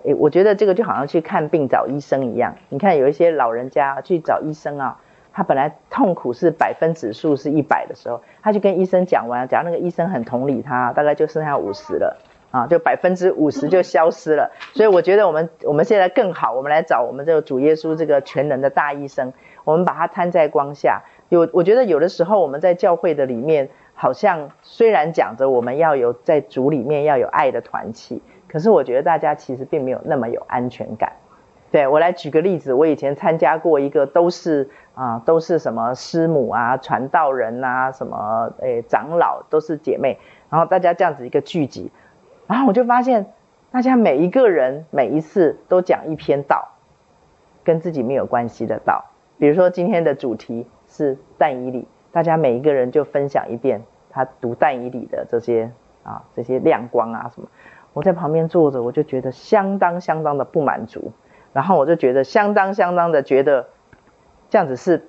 [0.03, 2.55] 诶，我觉得这个就好像去看病找医生一样。
[2.69, 4.99] 你看有一些老人家去找医生啊，
[5.33, 12.17] 他本来痛苦是百分指数是一百的时候，他就跟医生讲完，假如那个医生很同理他，大概就剩下五十了。
[12.51, 19.31] 啊，就百分之五十就消失了，所以我觉得我们我们现在更好，我们来找我们这个主耶稣这个全能的大医生，
[19.63, 21.03] 我们把他摊在光下。
[21.29, 28.21] 有，我觉得有的时候我们在教会的里面，好像虽然讲着我们要有在主里面要有爱的团契，
[28.51, 31.13] 可是我觉得大家其实并没有那么有安全感。
[31.71, 41.89] 对，我来举个例子，我以前参加过一个都是啊都是什么师母啊、传道人啊、什么诶长老都是姐妹，然后大家这样子一个聚集。
[42.45, 43.27] 然后我就发现，
[43.71, 46.67] 大家每一个人每一次都讲一篇道，
[47.63, 49.05] 跟自己没有关系的道。
[49.37, 55.71] 比如说今天的主题是但以理，大家每一个人就分享一遍他读但以理的这些
[56.03, 57.47] 啊这些亮光啊什么。
[57.93, 61.11] 我在旁边坐着，我就觉得相当相当的不满足，
[61.53, 63.67] 然后我就觉得相当相当的觉得
[64.49, 65.07] 这样子是，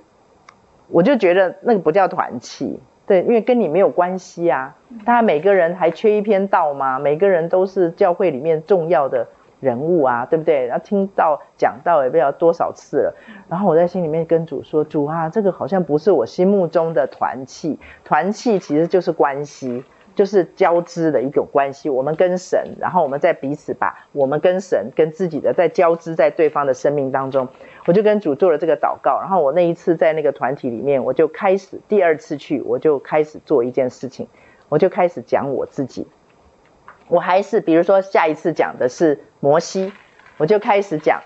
[0.89, 2.81] 我就觉得那个不叫团契。
[3.05, 4.77] 对，因为跟你没有关系啊。
[5.05, 6.99] 大家每个人还缺一篇道吗？
[7.01, 9.27] 每个人都是教会里面重要的
[9.59, 10.67] 人物啊，对不对？
[10.67, 13.15] 然后听到讲道也不知道多少次了。
[13.49, 17.79] 然后我在心里面跟主说：“主啊，这个好像不是我心目中的团契。
[18.05, 19.85] 团契其实就是关系。”
[20.15, 27.49] 就是交织的一种关系，我们跟神，然后我们再彼此把我们跟神跟自己的在交织在对方的生命当中，
[27.87, 34.29] 我就跟主做了这个祷告，然后我那一次在那个团体里面，我就开始第二次去，我就开始做一件事情，
[34.69, 36.07] 我就开始讲我自己，
[37.09, 39.93] 我还是比如说下一次讲的是摩西，
[40.37, 41.23] 我就开始讲，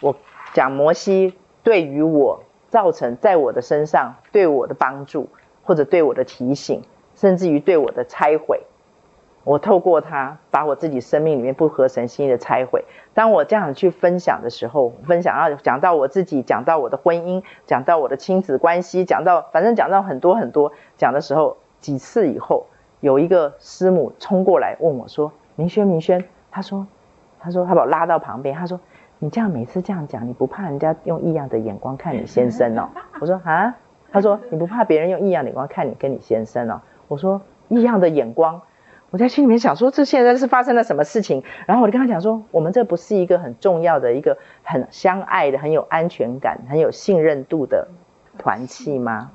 [0.00, 0.16] 我
[0.54, 5.28] 讲摩西对于我造成在我的身上对我的帮助
[5.62, 6.82] 或者对我的提醒。
[7.20, 8.62] 甚至于对我的拆毁，
[9.44, 12.86] 我透过他把我自己生命里面不合神心意的拆毁。
[13.12, 22.64] 当我这样去分享的时候，分享要，讲到我自己，讲到我的婚姻，讲到我的亲子关系，讲到反正讲到很多很多讲的时候，几次以后，
[23.00, 26.86] 有一个师母冲过来问我说：“明轩，明轩，他说，
[27.38, 28.80] 他说他把我拉到旁边，他说
[29.18, 32.88] 你这样每次这样讲，你不怕人家用异样的眼光看你先生哦？”
[33.20, 33.76] 我说：“啊。”
[34.10, 38.62] 他说：“你不怕别人用异样的眼光看你跟你先生哦？”我说异样的眼光，
[39.10, 41.42] 我在心里面想说，这现在是发生了什么事情？
[41.66, 47.88] 然后我就跟他讲说，我们这不是一个很重要的一个很相爱的、很有安全感、很有信任度的
[48.38, 49.32] 团契吗？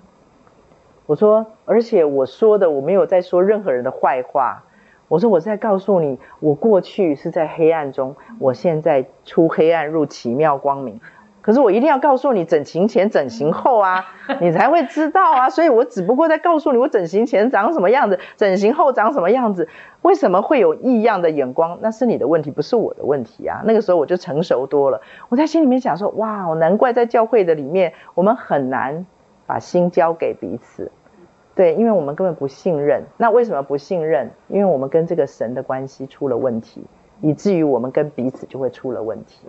[1.06, 4.64] 我说，而且我说的我没有在说任何人的坏话。
[5.10, 11.02] 我说我在告诉你，我过去是在黑暗中，我现在出黑暗入奇妙光明。
[11.46, 14.04] 可是我一定要告诉你，整形前、整形后啊，
[14.42, 15.48] 你才会知道啊。
[15.48, 19.70] 所以我只不过在告诉你，我整形前长什么样子，整形后长什么样子。
[20.02, 21.78] 为什么会有异样的眼光？
[21.84, 23.62] 那是你的问题，不是我的问题啊。
[23.64, 25.02] 那个时候我就成熟多了。
[25.30, 29.06] 我在心里面想说，哇，难怪在教会的里面，我们很难
[29.46, 30.92] 把心交给彼此。
[31.54, 33.04] 对，因为我们根本不信任。
[33.18, 34.32] 那为什么不信任？
[34.48, 36.84] 因为我们跟这个神的关系出了问题，
[37.22, 39.48] 以至于我们跟彼此就会出了问题。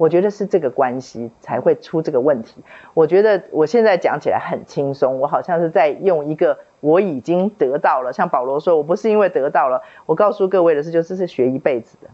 [0.00, 2.62] 我觉得是这个关系才会出这个问题。
[2.94, 8.10] 我觉得我现在讲起来很轻松，我好像是在用一个我已经得到了。
[8.10, 12.08] 像保罗说，我不是因为得到了，我告诉各位的是，就是是学一辈子的，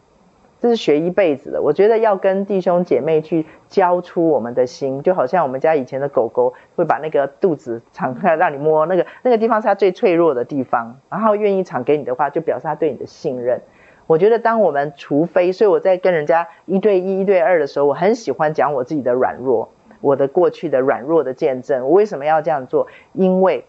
[0.60, 1.62] 这是学一辈子的。
[1.62, 13.60] 我觉得要跟弟兄姐妹去交出我们的心，就好像我们家以前的狗狗会把那个肚子敞开让你摸，那个那个地方是它最脆弱的地方，然后愿意敞给你的话，就表示它对你的信任。
[14.06, 21.84] 我觉得，当我们除非，所以我在跟人家一对一、一对二的时候，我很喜欢讲我自己的软弱，我的过去的软弱的见证。
[21.84, 22.86] 我为什么要这样做？
[23.14, 23.64] 因为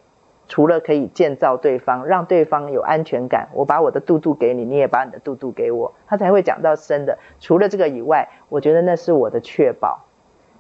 [0.48, 7.18] 除了可以建造对方，让对方有安全感，我把我的肚肚给你，你也把你的肚肚给我，他才会讲到深的。
[7.40, 10.06] 除了这个以外，我觉得那是我的确保，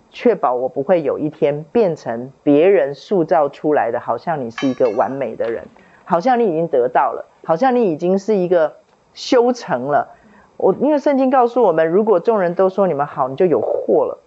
[0.09, 5.65] 确保我不会有一天变成别人塑造出来的，好像你是一个完美的人，
[6.03, 8.77] 好像你已经得到了，好像你已经是一个。
[9.17, 10.09] 修成了，
[10.57, 14.19] 我因为圣经告诉我们，如果众人都说你们好，你就有祸了。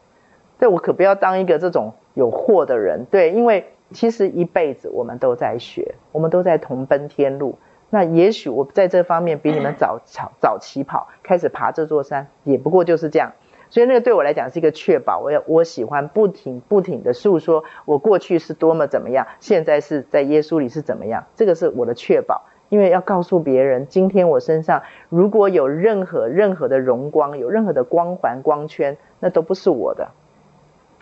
[0.59, 3.05] 对，我可不要当一个这种有祸的人。
[3.09, 7.57] 对，因为其实一辈子我们都在学，我们都在同奔天路。
[7.89, 13.31] 那也许我在这方面比你们早早 早起跑，开始爬这座山，也不过就是这样。
[13.69, 15.21] 所以那个对我来讲是一个确保。
[15.21, 22.43] 我要我喜欢不停不停的诉说我过去是多么怎么样，现在是在耶稣里是怎么样，这个是我的确保。
[22.71, 30.09] 因为要告诉别人，今天我身上如果有任何任何的荣光，有任何的光环光圈，那都不是我的，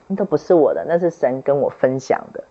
[0.09, 2.43] 那都不是我的，那是神跟我分享的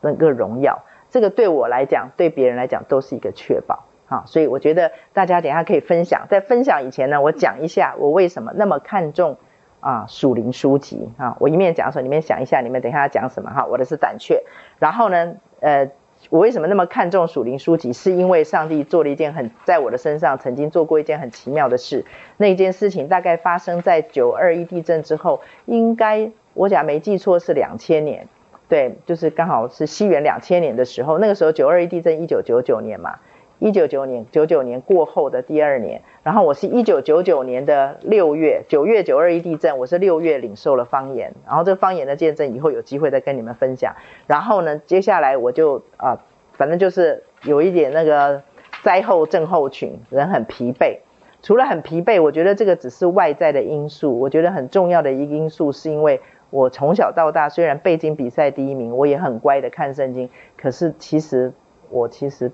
[0.00, 0.82] 那个荣耀。
[1.10, 3.84] 这个对我来讲，对别人来讲都是一个确保。
[4.08, 6.26] 啊，所以我觉得大家等一下可以分享。
[6.28, 9.36] 在分享以前呢，我讲一下我为什么那么看重
[9.80, 11.36] 啊属灵书籍啊。
[11.40, 13.66] 我一面讲的时候，你们想一下，你们等一下要讲什么哈？
[13.66, 14.44] 我的是胆怯。
[14.78, 15.90] 然后呢，呃。
[16.32, 17.92] 我为什么那么看重属灵书籍？
[17.92, 22.06] 是因为上帝做了一件很在我的身上曾经做过一件很奇妙的事。
[22.38, 28.26] 那件事情大概发生在九二一地震之后，应该我假没记错是两千年，
[28.66, 31.18] 对，就是刚好是西元两千年的时候。
[31.18, 33.18] 那个时候九二一地震一九九九年嘛。
[33.62, 43.94] 一九九年，九九年过后的第二年，然后我是一九九九年的六月，九月九二一地震，我是六月领受了方言，然后这个方言的见证以后有机会再跟你们分享。
[44.26, 46.18] 然后呢，接下来我就啊，
[46.54, 48.42] 反正就是有一点那个
[48.82, 50.98] 灾后症候群，人很疲惫。
[51.40, 54.18] 除了很疲惫，我觉得这个只是外在的因素。
[54.18, 61.52] 我觉得很重要的一个因素是因为我从小到大虽然背经比赛第一名，我也很乖的看圣经，可是其实
[61.90, 62.50] 我其实。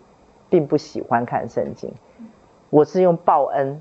[0.51, 1.93] 并不喜欢看圣经，
[2.71, 3.81] 我是用报恩。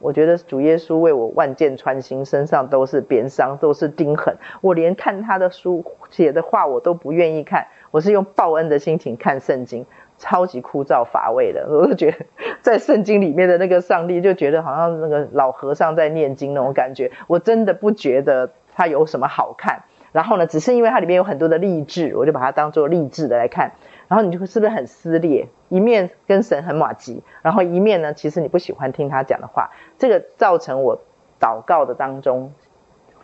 [0.00, 4.36] 我觉得主耶稣为我万箭穿心，身上都是鞭伤，都是钉痕。
[4.60, 9.84] 我连看他的书写的话我都不愿意看，我是用报恩的心情看圣经，
[10.16, 11.66] 超级枯燥乏味的。
[11.68, 12.26] 我就觉得
[12.62, 17.10] 在圣经里面的那个上帝，就觉得好像那个老和尚在念经那种感觉。
[17.26, 19.82] 我真的不觉得他有什么好看。
[20.12, 23.72] 然后呢，只是因为它里面有很多的励志，我就把它当做励志的来看。
[24.08, 25.48] 然后你就会是不是很撕裂？
[25.68, 30.98] 一面跟神很马吉，然后一面呢，其实你不喜欢听他讲的话，这个造成我
[31.38, 32.52] 祷告的当中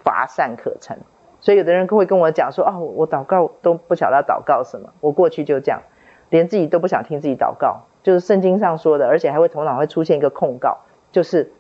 [0.03, 0.99] 乏善可陈。
[1.41, 5.83] 所以有的人会跟我讲说：“哦，我祷告都不晓得祷告什么。”我过去就这样，
[6.31, 10.79] 连自己都不想听自己祷告，就是圣经上说的，而且还会头脑会出现一个控告，
[11.13, 11.53] 就是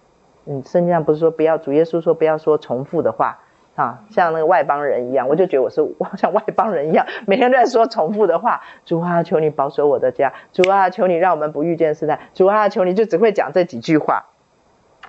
[0.46, 3.40] 嗯，圣经上不是说不要，主耶稣说不要说重复的话。
[3.74, 8.60] 啊，像那个外邦人一样，我就觉得我是我像外邦人一样，每天都在说重复的话。
[8.84, 10.32] 主啊，求你保守我的家。
[10.52, 12.20] 主啊，求你让我们不遇见试探。
[12.34, 14.26] 主啊，求你就只会讲这几句话，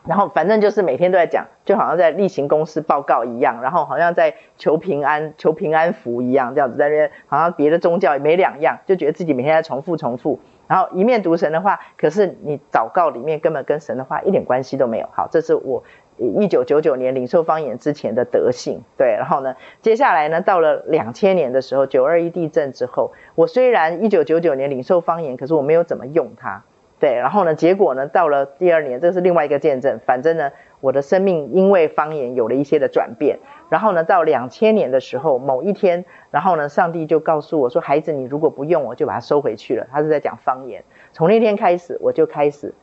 [0.07, 15.07] 然后反正就是每天都在讲，就好像在例行公事报告一样，然后好像在求平安、求平安符一样，这样子在那边好像别的宗教也没两样，就觉得自己每天在重复重复，然后一面读神的话，可是你祷告里面根本跟神的话一点关系都没有。
[15.13, 15.83] 好，这是我。
[16.17, 26.63] 一九九九年领受方言之前的德性，对，然后呢，接下来呢，到了两千年的时候，九二一地震之后，我虽然一九九九年领受方言，可是我没有怎么用它，
[26.99, 33.39] 对，然后呢，结果呢，到了第二年，这是另外一个见证，反正呢，我的生命因为方言有了一些的转变，
[33.69, 39.85] 然后呢，到两千年的时候，某一天，然后呢，上帝就告诉我说，孩子，你如果不用，我就把它收回去了。
[39.91, 42.73] 他是在讲方言，从那天开始，我就开始。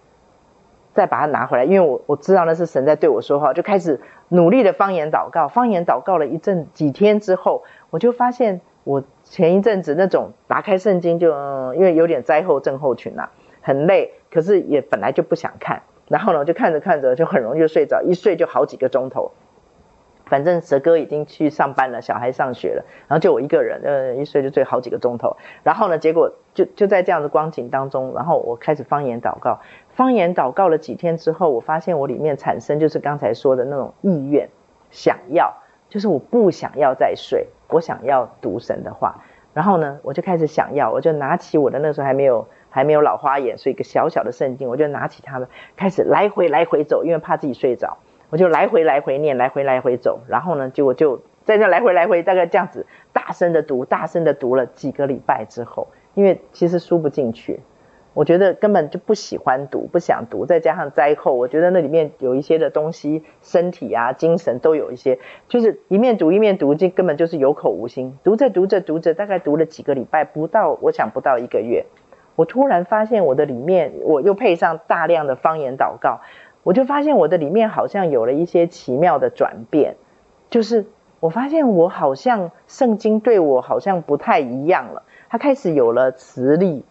[0.95, 5.49] 再把它拿回来，因为我我知道那是神在对我说话，就开始努力的方言祷告。
[5.49, 13.29] 方言祷告了一阵几天之后，我就发现我前一阵子那种打开圣经就嗯，因为有点灾后症候群呐，
[13.61, 19.33] 很累，可是也本来就不想看，然后呢就看着看着就很容易就睡着，一睡就好几个钟头。
[20.33, 25.37] 反正蛇哥已经去上班了，小孩上学了，然后就我一个人，呃，一睡就睡好几个钟头。
[25.63, 29.61] 然后呢，结果就就在这样的光景当中，然后我开始方言祷告。
[29.91, 34.49] 方言祷告了几天之后，我发现我里面产生就是刚才说的那种意愿，
[34.91, 35.53] 想要，
[35.91, 39.23] 就是我不想要再睡，我想要读神的话。
[39.53, 47.99] 然后呢，我就开始想要，我就拿起我的那时候还没有还没有老花眼，所以一个小小的圣经，我就拿起它们，开始来回来回走，因为怕自己睡着。
[48.33, 57.61] 我就来回来回念，来回来回走，然后呢，就我就在这来回来回大概这样子大声的读，大声的读了几个礼拜之后，因为其实输不进去，
[58.15, 68.17] 我觉得根本就不喜欢读，不想读，再加上灾后，我觉得那里面有一些的东西，身体啊、精神都有一些，就是一面读一面读，这根本就是有口无心。
[68.25, 71.85] 读着读着读着，大概读了几个礼拜，不到，我想不到一个月，
[72.35, 76.23] 我突然发现我的里面，我又配上大量的方言祷告。
[76.63, 79.97] 我就发现我的里面好像有了一些奇妙的转变，
[80.51, 80.87] 就是
[81.21, 86.85] 我发现我好像圣经对我好像不太一样了，它开始有了磁力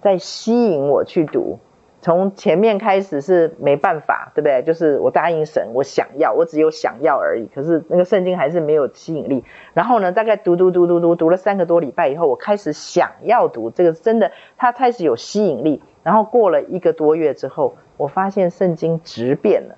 [0.00, 1.58] 在吸引我去读。
[2.04, 4.60] 从前面开始是没办法，对不对？
[4.64, 7.46] 就是我答应神，我想要，我只有想要而已。
[7.54, 9.44] 可是那个圣经还是没有吸引力。
[9.72, 15.80] 然后呢，大概读读读读读读了三个多礼拜以后，我开始想要读这个，真的它开始有吸引力。
[16.02, 17.76] 然后过了一个多月之后。
[17.98, 19.76] 我发现圣经质变了，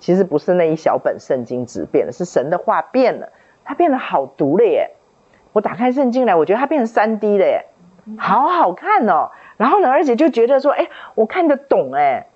[0.00, 3.28] 其实不是那一小本圣经质变了，是神的话变了，
[3.62, 4.90] 它变得好读了耶！
[5.52, 7.66] 我打开圣经来，我觉得它变成三 D 的耶，
[8.18, 9.30] 好好看哦。
[9.56, 12.26] 然后呢，而且就觉得说，哎，我看得懂哎，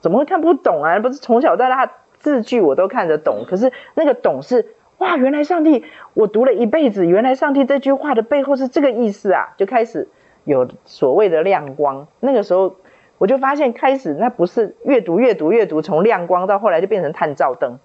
[0.00, 0.96] 怎么会看不懂啊？
[1.00, 1.90] 不是从小到大
[2.20, 10.08] 字句我都看得懂，可是那个懂是哇，原来上帝我读了一辈子，原来上帝这句话的背后是这个意思啊，就开始
[10.44, 12.06] 有所谓的亮光。
[12.20, 12.76] 那个时候
[13.24, 17.78] 我就发现，开始那不是阅读阅读阅读，从亮光到后来就变成探照灯。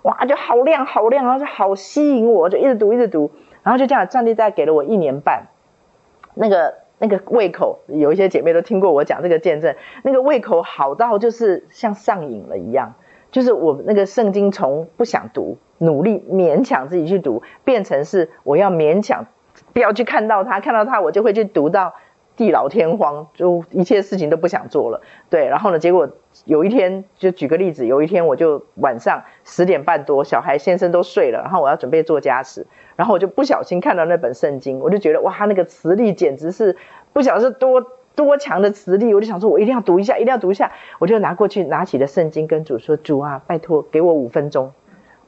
[0.00, 3.30] 哇，就好亮好亮，然后就好吸引我，就一直读一直读，
[3.62, 5.48] 然后就这样，上帝再给了我一年半，
[6.32, 12.94] 那个那个胃口，有一些姐妹都听过我讲这个见证，那个胃口好到就是像上瘾了一样，
[13.30, 19.26] 就是我那个圣经从不想读，努力勉强自己去读，变成是我要勉强
[19.74, 21.92] 不要去看到它，看到它我就会去读到。
[22.36, 25.00] 地老天荒，就一切事情都不想做了。
[25.30, 26.08] 对，然后呢，结果
[26.44, 36.76] 有一天，就举个例子，有一天我就晚上十点半多，小孩先生都睡了，然后我要准备做家事，然后我就不小心看到那本圣经，我就觉得哇，那个磁力简直是
[37.14, 37.82] 不晓得是多
[38.14, 44.72] 多强的磁力，我就想说，我一定要读一下，一定要读一下，我就拿过去，拿起了圣经，跟主说，主啊，拜托给我五分钟，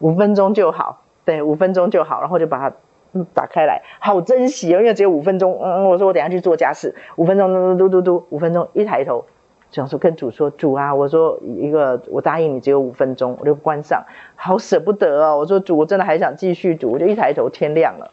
[0.00, 2.76] 五分钟就好，对，五分钟就好，然后就把它。
[3.12, 5.58] 嗯，打开来，好珍惜哦，因为只有五分钟。
[5.62, 8.68] 嗯，我说我等下去做家事，五分钟，嘟嘟嘟嘟嘟，五分钟。
[8.74, 9.24] 一抬头，
[9.70, 14.04] 想说跟主说，主啊，我说一个，我答应你只有五分钟，我就关上，
[14.36, 15.38] 好舍不得哦。
[15.38, 18.10] 我说主，我真的还想继续煮，我就一抬头，天亮了。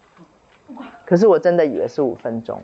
[1.06, 2.62] 可是我真的以为是五分钟，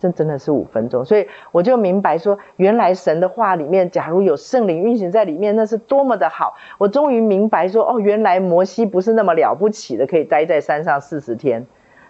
[0.00, 6.54] 这真的是五分钟，所以我就明白说，原来神的话里面，假如有圣灵运行在里面，那是多么的好。
[6.78, 11.66] 我终于明白说，哦，原来摩西不是那么了不起的，可以待在山上四十天。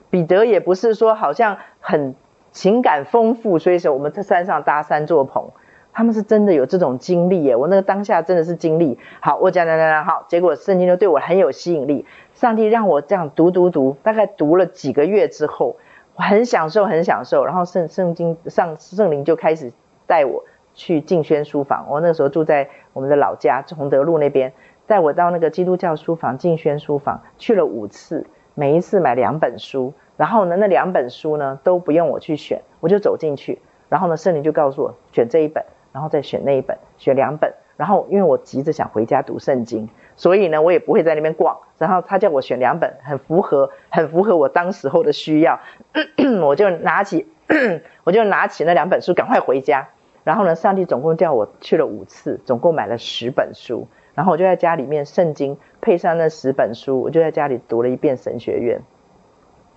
[0.08, 2.14] 彼得也不是说好像很
[2.52, 5.50] 情感丰富，所以说我们在山上搭三座棚，
[5.92, 7.56] 他们是真的有这种经历耶。
[7.56, 8.98] 我那个当下真的是经历。
[9.20, 12.06] 好，我讲讲讲讲好，结果圣经就对我很有吸引力。
[12.34, 15.76] 上帝让我这样读读读，大概读了几个月之后，
[16.20, 17.44] 很享受很享受。
[17.44, 19.72] 然后圣圣经上圣灵就开始
[20.06, 20.44] 带我
[20.74, 21.86] 去静轩书房。
[21.88, 24.52] 我那个时候住在我们的老家崇德路那边，
[24.86, 28.26] 带我到那个基督教书房静轩书房去了五次。
[28.54, 39.88] 每一次买两本书，然后呢，那两本书呢都不用我去选，我就走进去，然后呢，圣灵就告诉我选这一本，然后再选那一本，选两本，然后因为我急着想回家读圣经，
[40.20, 45.58] 所以呢，我也不会在那边逛，然后他叫我选两本，很符合，很符合我当时候的需要，
[46.44, 47.26] 我就拿起，
[48.04, 49.88] 我就拿起那两本书，赶快回家，
[50.22, 53.88] 然后呢，上帝总共叫我去了五次，总共买了十本书。
[54.14, 58.82] 然后我就在家里面，圣经配上那十本书，我就在家里读了一遍神学院。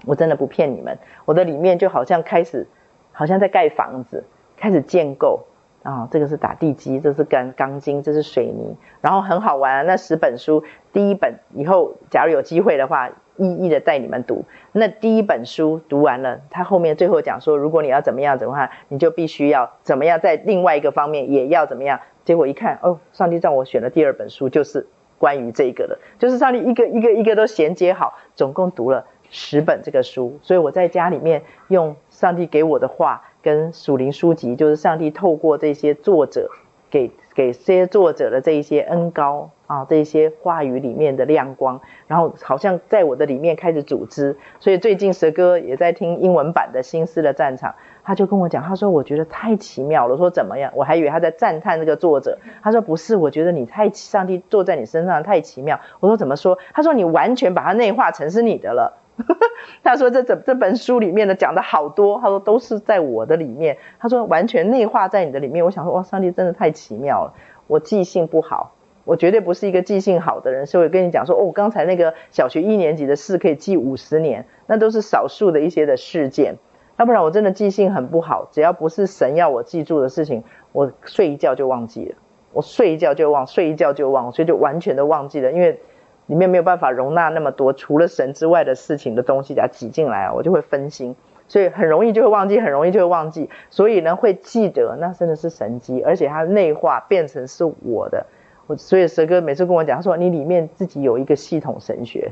[0.05, 2.67] 我真的不骗你们，我的里面就好像开始，
[3.13, 4.25] 好像在盖房子，
[4.57, 5.45] 开始建构
[5.84, 9.86] 啊，这个是打地基，这是钢钢筋，这是水泥，然后很好玩。
[9.86, 14.45] 那十本书，第一本以后假如有机会的话，一一的带你们读。
[14.71, 21.99] 那第一本书读完了，他后面最后讲说，如果你要怎么样怎么样，你就必须要怎么样，在另外一个方面也要怎么样。
[22.23, 30.39] 结果一看，哦，上帝让我选了第二本书，就是关于这个的，就是上帝一个一个一个都衔接好，总共读了十本这个书。
[30.41, 36.49] 所以我在家里面用上帝给我的话跟属灵书籍，就是上帝透过这些作者
[36.89, 44.37] 给给这些作者的这一些恩膏啊，这一些话语里面的亮光，然后好像在我的里面开始组织。
[44.59, 47.71] 所以最近蛇哥也在听英文版的《心思的战场》。
[48.05, 50.13] 他就跟我讲，他说我觉得太奇妙了。
[50.13, 50.73] 我说怎么样？
[50.75, 52.37] 我还以为他在赞叹这个作者。
[52.61, 55.79] 他说不是，我觉得你太上帝坐在你身上太奇妙。
[56.01, 56.57] 我说怎么说？
[56.73, 59.02] 他说你完全把它内化成是你的了。
[59.84, 63.78] 他说这整这本书里面的讲的好多，他说都是在我的里面。
[63.99, 65.64] 他说完全内化在你的里面。
[65.64, 67.34] 我想说哇，上帝真的太奇妙了。
[67.68, 68.74] 我记性不好，
[69.05, 70.65] 我绝对不是一个记性好的人。
[70.65, 76.56] 所以我跟你讲说哦，刚才那个小学一年级的事可以记五十年，那都是少数的一些的事件。
[76.98, 82.15] 要不然我真的记性很不好，只要不是神要我记住的事情，我睡一觉就忘记了。
[82.52, 85.52] 我睡一觉就忘，睡一觉就忘，所以就完全的忘记了。
[85.52, 85.80] 因为
[86.27, 91.15] 里面没有办法容纳那么多除了神之外的事情的东西，给它挤进来啊，我就会分心，
[91.47, 93.49] 所以很容易就会忘记，很容易就会忘记。
[93.69, 98.25] 所以呢，会记得那真的是神机，而且它内化变成是我的。
[98.67, 102.31] 我所以蛇哥每次跟我讲，他说你里面自己有一个系统神学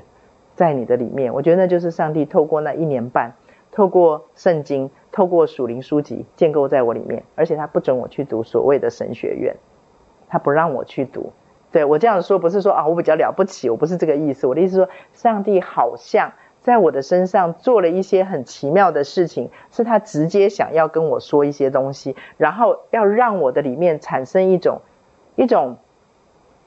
[0.55, 3.33] 在你的里面，我觉得那就是上帝透过那一年半。
[3.73, 9.55] 透过圣经，透过属灵书籍建构在我里面，而且他不准我去读所谓的神学院，
[10.27, 11.31] 他不让我去读。
[11.71, 14.45] 对，我这样说不是说啊，我比较了不起，我不是这个意思。
[14.45, 24.81] 我的意思说，上帝好像在我的身上做了一些很奇妙的事情，是他直接想要跟我说一些东西，然后要让我的里面产生一种
[25.35, 25.77] 一种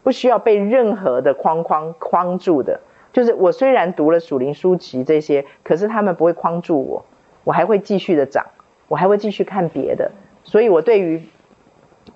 [0.02, 2.80] 不需要被任何的框框框住的。
[3.12, 7.04] 就是我虽然读了属灵书籍这些，可是他们不会框住我，
[7.44, 8.46] 我还会继续的长，
[8.88, 10.10] 我还会继续看别的，
[10.42, 11.22] 所以我对于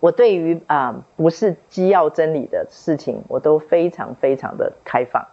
[0.01, 5.27] 我对于啊、不是基要真理的事情，我都非常非常的开放。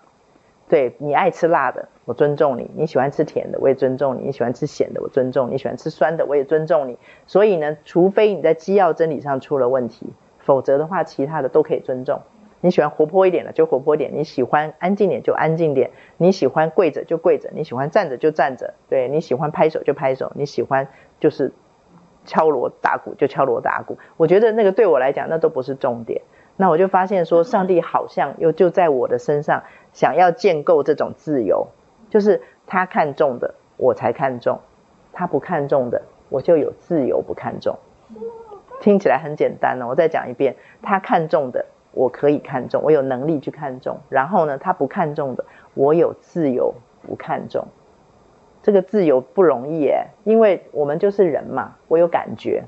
[0.68, 6.98] 对，你爱吃辣的，我尊重你；你喜欢吃甜的，我也尊重你；你喜欢吃咸的，我尊重你；你喜欢吃酸的，我也尊重你。
[7.27, 12.22] 所以呢，除非你在基要真理上出了问题，否则的话，其他的都可以尊重。
[12.61, 20.88] 你喜欢活泼一点的就活泼一点，你喜欢安静点就安静点，你喜欢跪着就跪着，你喜欢站着就站着，对，你喜欢拍手就拍手，你喜欢
[21.19, 21.53] 就是
[22.26, 23.97] 敲锣打鼓就敲锣打鼓。
[24.18, 26.22] 我觉得那个对我来讲，那都不是重点。
[26.57, 31.68] 那我就发现说，上帝好像又就在我的身上想要建构这种自由，
[32.10, 34.60] 就是他看重的我才看重，
[35.14, 37.77] 他不看重的我就有自由不看重。
[38.81, 41.65] 听起来很简单呢，我再讲一遍，他看重的。
[41.97, 43.97] 我可以看重，我有能力去看重。
[44.10, 45.45] 然后呢，他不看重的，
[45.76, 46.76] 我有自由
[47.07, 47.65] 不看重。
[48.66, 51.76] 这个自由不容易耶，因为我们就是人嘛。
[51.88, 52.64] 我有感觉，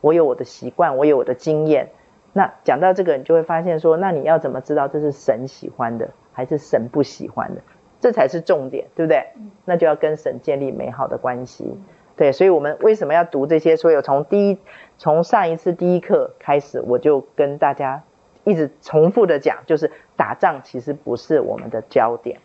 [0.00, 1.88] 我有我的习惯，我有我的经验。
[2.32, 7.62] 那讲到这个，你就会发现说，那你要怎么知道这是神喜欢的，还是神不喜欢的？
[7.98, 9.26] 这才是重点，对不对？
[9.64, 11.76] 那就要跟神建立美好的关系。
[12.14, 13.74] 对，所以我们为什么要读这些？
[13.74, 14.58] 所以从第一，
[14.98, 18.04] 从上一次第一课开始，我就跟大家。
[18.44, 22.38] 一直重复的讲，就是打仗其实不是我们的焦点，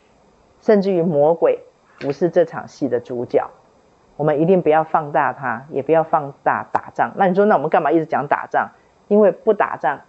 [0.60, 1.60] 甚至于魔鬼
[2.00, 3.50] 不是这场戏的主角。
[4.18, 7.12] 我们一定不要放大它，也不要放大打仗。
[7.18, 8.70] 那你说，那我们干嘛一直讲打仗？
[9.08, 10.00] 因为不打仗，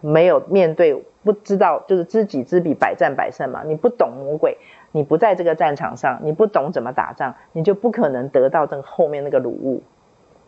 [0.00, 3.62] 没有面对，不知道就是知己知彼，百战百胜嘛。
[3.64, 4.58] 你不懂魔鬼，
[4.90, 9.82] 你不在这个战场上，你不懂怎么打仗，你就不可能得到这个后面那个礼物。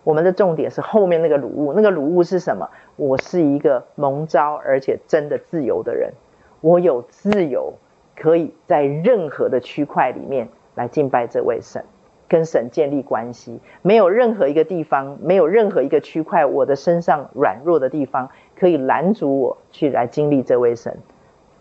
[0.02, 2.68] 我们的重点是后面那个礼物，那个礼物是什么？
[2.97, 6.12] 我是一个蒙招而且真的自由的人，
[6.60, 7.74] 我有自由，
[8.16, 11.84] 可以在任何的区块里面来敬拜这位神，
[12.28, 13.60] 跟神建立关系。
[13.82, 20.98] 没有任何一个地方，没有任何一个区块，我的身上软弱的地方可以拦阻我去来经历这位神。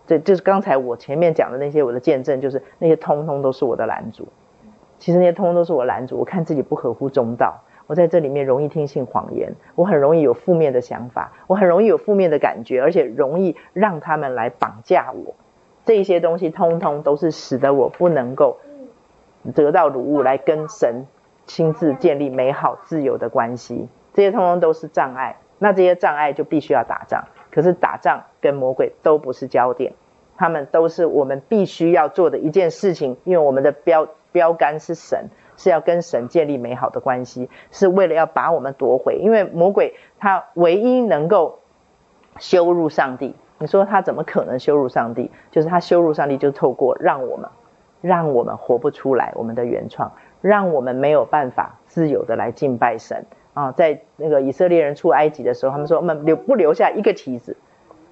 [0.08, 4.28] 这就是刚才我前面讲的那些我的见证，就是那些通通都是我的拦阻。
[4.98, 7.62] 其实那些通通都是我拦阻，我看自己不合乎中道。
[7.88, 15.36] 我在这里面容易听信谎言，我很容易有负面的想法，我很容易有负面的感觉，而且容易让他们来绑架我。
[15.86, 18.58] 这些东西通通都是使得我不能够
[19.54, 21.06] 得到礼物，来跟神
[21.46, 23.88] 亲自建立美好自由的关系。
[24.14, 27.26] 这些通通都是障碍，那这些障碍就必须要打仗。
[27.52, 29.94] 可是打仗跟魔鬼都不是焦点，
[30.36, 35.30] 他们都是我们必须要做的一件事情，因为我们的标标杆是神。
[35.58, 39.16] 是要跟神建立美好的关系，是为了要把我们夺回。
[39.16, 41.60] 因为魔鬼他唯一能够
[42.40, 45.32] 羞辱上帝，你说他怎么可能羞辱上帝？
[45.52, 47.50] 就是他羞辱上帝，就透过让我们，
[48.02, 50.12] 让我们活不出来我们的原创，
[50.42, 53.72] 让我们没有办法自由的来敬拜神啊。
[53.72, 57.56] 在那个以色列人出埃及的时候，他们说我们留不留下一个蹄子，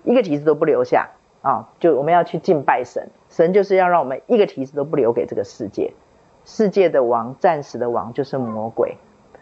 [0.04, 1.10] 一个蹄子都不留下
[1.42, 5.94] 啊，就我们要去敬拜神，神就是要让我们一个蹄子都不留给这个世界。
[6.46, 8.98] 世界的王，暂时的王就是魔鬼。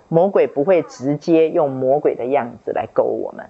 [0.07, 3.45] 魔鬼不会直接用魔鬼的样子来勾我们，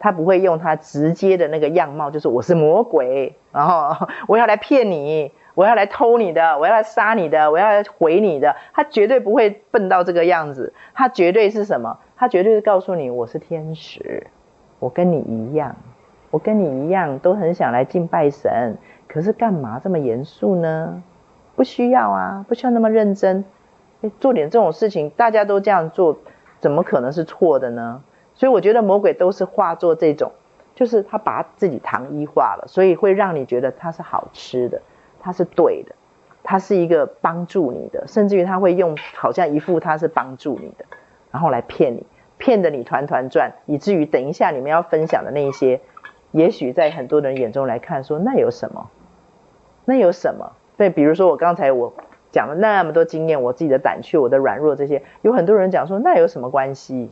[0.00, 8.56] 他不会用他直接的那个样貌，就是我是魔鬼，然后 我要来骗你，我要来偷你的，我要来杀你的，我要来毁你的。
[8.72, 11.98] 他绝对不会笨到这个样子，他绝对是什么？
[12.16, 14.26] 他绝对是告诉你，我是天使，
[14.78, 15.76] 我跟你一样，
[16.30, 21.02] 我跟你一样，都很想来敬拜神，可是干嘛这么严肃呢？
[21.56, 23.44] 不需要啊，不需要那么认真，
[24.18, 26.16] 做点这种事情，大家都这样做，
[26.58, 28.02] 怎么可能是错的呢？
[28.40, 30.32] 所以我觉得魔鬼都是化作这种，
[30.74, 34.80] 就是他把自己糖衣化了，所以会让你觉得它是好吃的，
[35.20, 35.94] 它是对的，
[36.42, 40.86] 它是一个帮助你的，甚至于他会用好像一副他是帮助你的，
[41.30, 42.06] 然后来骗你，
[42.38, 45.82] 骗得你团团转，以至于等一下你们要分享的那一些，
[46.30, 48.88] 也许在很多人眼中来看说，那有什么？
[49.84, 50.52] 那有什么？
[50.78, 51.92] 对，比如说我刚才我
[52.32, 57.10] 讲了那么多经验，我自己的胆怯，我的软弱这些，有很多人讲说那有什么关系？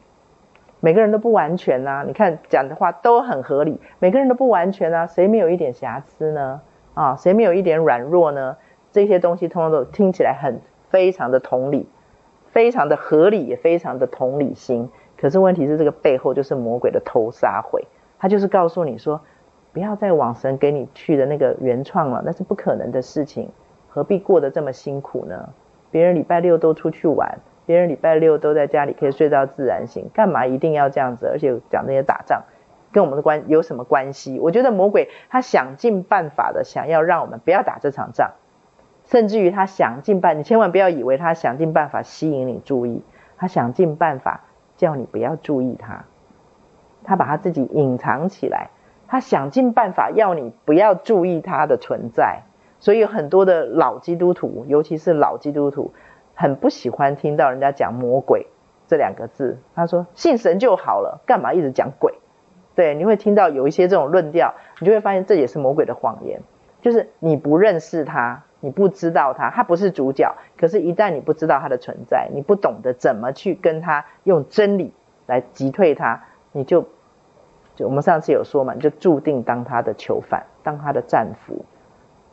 [0.80, 6.60] 每个人都不完全呐，你看讲的话都很合理，每个人都不完全啊，谁没有一点瑕疵呢？
[6.94, 8.56] 啊，谁没有一点软弱呢？
[8.92, 10.60] 这些东西通通都听起来很
[10.90, 11.88] 非常的同理，
[12.52, 14.90] 非常的合理，也非常的同理心。
[15.16, 17.84] 可是问题是这个背后就是魔鬼的偷杀毁，
[18.18, 19.20] 他就是告诉你说。
[19.70, 23.50] 不要再往神给你去的那个原创了，那是不可能的事情，
[23.86, 25.50] 何必过得这么辛苦呢？
[25.90, 27.38] 别人礼拜六都出去玩，
[27.68, 31.26] 别人礼拜六都在家里可以睡到自然醒，干嘛一定要这样子？
[31.26, 32.44] 而且讲那些打仗，
[32.92, 34.40] 跟我们的关有什么关系？
[34.40, 38.30] 我觉得魔鬼他想尽办法的想要让我们不要打这场仗，
[39.04, 43.04] 甚至于他想尽办，你千万不要以为他想尽办法吸引你注意，
[43.36, 44.44] 他想尽办法
[44.78, 46.06] 叫你不要注意他，
[47.04, 48.70] 他把他自己隐藏起来，
[49.06, 52.44] 他想尽办法要你不要注意他的存在。
[52.80, 55.92] 所以很多的老基督徒，尤其是老基督徒，
[56.40, 58.46] 很不喜欢听到人家讲魔鬼
[58.86, 59.58] 这两个字。
[59.74, 62.14] 他说信神就好了，干嘛一直讲鬼？
[62.76, 66.40] 对，你会听到有一些这种论调，你就会发现这也是魔鬼的谎言。
[66.80, 70.32] 就是你不认识他，你不知道他，他不是主角。
[70.56, 74.94] 可是，一旦你不知道他的存在，你不懂得怎么去跟他用真理
[75.26, 76.86] 来击退他，你就
[77.74, 81.64] 就我们上次有说嘛，你就注定当他的囚犯，当他的战俘。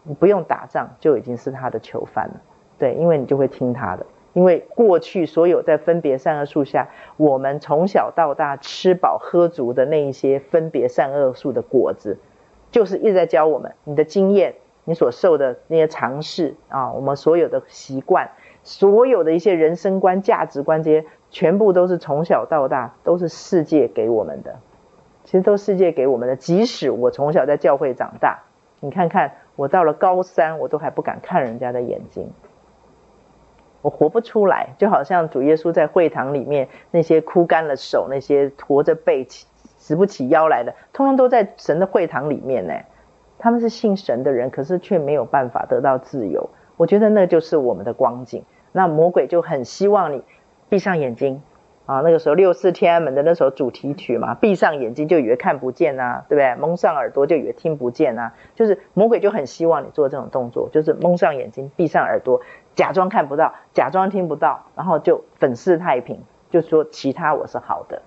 [0.03, 2.35] 你不用打仗就已经是他的囚犯了，
[2.77, 4.05] 对，因为你就会听他的。
[4.33, 12.17] 因为过去所有在分别善恶树下，我们从小到大吃饱喝足的那一些分别善恶树的果子，
[12.69, 18.29] 就是一直在教我们，你的经验，你所受的那些尝试啊，我们所有的习惯，
[18.61, 24.59] 所有的一些人生观、价值观这些，全部都是从小到大都是世界给我们的，
[25.23, 26.35] 其实都世界给我们的。
[26.35, 28.39] 即使我从小在教会长大，
[28.81, 32.29] 你看看我到了高三，我都还不敢看人家的眼睛。
[33.85, 39.45] 我活不出来，就好像主耶稣在会堂里面那些枯干了手、那些驼着背起
[39.77, 42.73] 直不起腰来的，通通都在神的会堂里面呢。
[43.37, 46.49] 他们是信神的人，可是却没有办法得到自由。
[46.77, 48.43] 我觉得那就是我们的光景。
[48.71, 50.23] 那魔鬼就很希望你
[50.67, 51.43] 闭上眼睛
[51.85, 56.55] 啊，那个时候六四天安门的那首主题曲嘛，闭上眼睛就以为看不见啊，对不对？
[56.55, 62.41] 蒙上耳朵就以为听不见啊，就是魔鬼就很希望你做这种动作，就是蒙上眼睛，闭上耳朵。
[62.73, 68.01] 假装看不到，假装听不到，然后就粉饰太平，就说其他我是好的，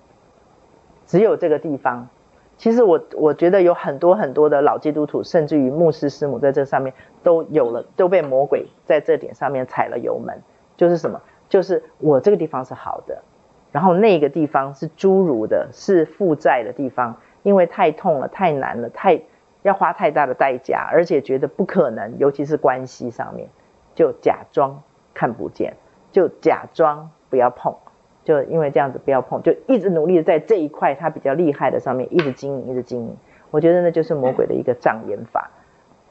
[1.07, 2.09] 只有这个地方。
[2.57, 6.93] 其实我我觉得有很多很多的老基督徒，甚至于牧师师母在这上面
[7.23, 10.41] 都有了，都被魔鬼在这点上面踩了油门。
[10.75, 11.21] 就是什么？
[11.47, 13.23] 就是我这个地方是好的，
[13.71, 19.21] 然后那个地方是侏儒的，是负债的地方，因为太痛了，太难了，太
[19.61, 23.49] 要花太大的代价，而且觉得不可能，尤其是关系上面。
[23.95, 24.81] 就假装
[25.13, 25.75] 看不见，
[26.11, 27.75] 就假装不要碰，
[28.23, 33.17] 就因为这样子不要碰，就一直努力的在这一块他比较厉害的上面一直经营，一直经营。
[33.51, 35.51] 我觉得那就是魔鬼的一个障眼法，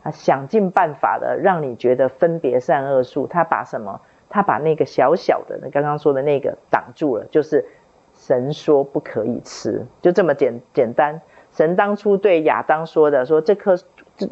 [0.02, 4.00] 他想尽办法的让你觉得分别善恶术，他把什么？
[4.28, 7.64] 他把那个小小的，刚刚说的那个挡住了，就是
[8.14, 11.20] 神说不可以吃，就这么简简单。
[11.52, 13.76] 神当初对亚当说的，说这棵。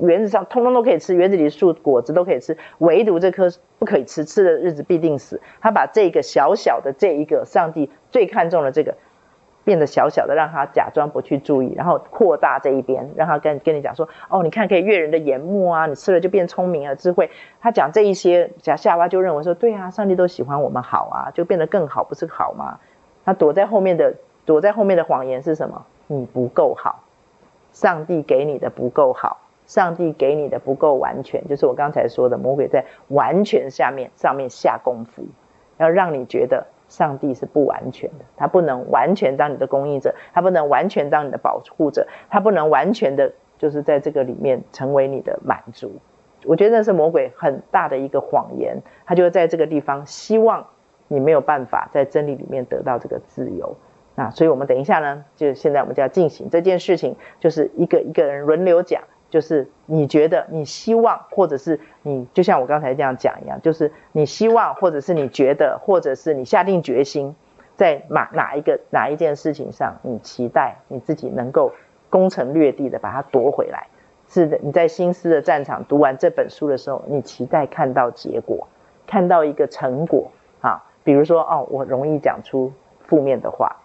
[0.00, 3.48] 园子上通通都可以吃，园子里树果子都可以吃，唯独这棵
[3.78, 5.40] 不可以吃，吃的日子必定死。
[5.60, 8.96] 他把这个小小的这一个上帝最看重的这个
[9.66, 17.30] 变得小小的，让他假装不去注意，然后扩大这一边，让他跟跟你讲说，哦，你看可以悦人的眼目啊，你吃了就变聪明了，智慧。
[17.60, 22.78] 他讲这一些，假夏娃就认为说，对啊，上帝都喜欢我们好啊，就变得更好，不是好吗？
[23.24, 24.14] 他躲在后面的
[24.46, 25.84] 躲在后面的谎言是什么？
[26.06, 27.02] 你不够好，
[27.72, 29.38] 上帝给你的不够好。
[29.66, 35.24] 上帝给你的不够完全，就是我刚才说的，魔鬼在完全下面上面下功夫，
[35.78, 45.92] 要让你觉得上帝是不完全的，他不能完全当你的供应者，他不能完全当你的保护者，他不能完全的，就是在这个里面成为你的满足。
[46.44, 50.66] 我觉得那是魔鬼很大的一个谎言，他就在这个地方希望
[51.08, 53.76] 你没有办法在真理里面得到这个自由。
[54.14, 59.02] 那所以我们等一下呢，就现在我们就要进行这件事情，就是一个一个人轮流讲。
[59.36, 67.36] 就是你觉得你希望，或者是你就像我刚才这样讲一样，就是你希望，或者是你觉得，或者是你下定决心，
[67.74, 71.70] 在哪哪一个哪一件事情上，你期待你自己能够
[72.08, 73.88] 攻城略地的把它夺回来。
[74.26, 78.66] 是的，你在心思的战场读完这本书的时候，你期待看到结果，
[79.06, 80.30] 看到一个成果
[80.62, 80.82] 啊。
[81.04, 82.72] 比如说哦，我容易讲出
[83.06, 83.76] 负面的话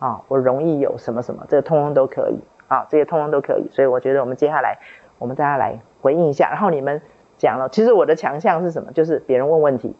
[0.00, 2.40] 啊，我容易有什么什么，这个通通都可以。
[2.72, 4.78] 好，这些通通都可以，所以我觉得我们接下来，
[5.18, 6.48] 我们大家来回应一下。
[6.48, 7.02] 然后你们
[7.36, 8.90] 讲了，其实我的强项是什么？
[8.92, 9.94] 就是别人问问题，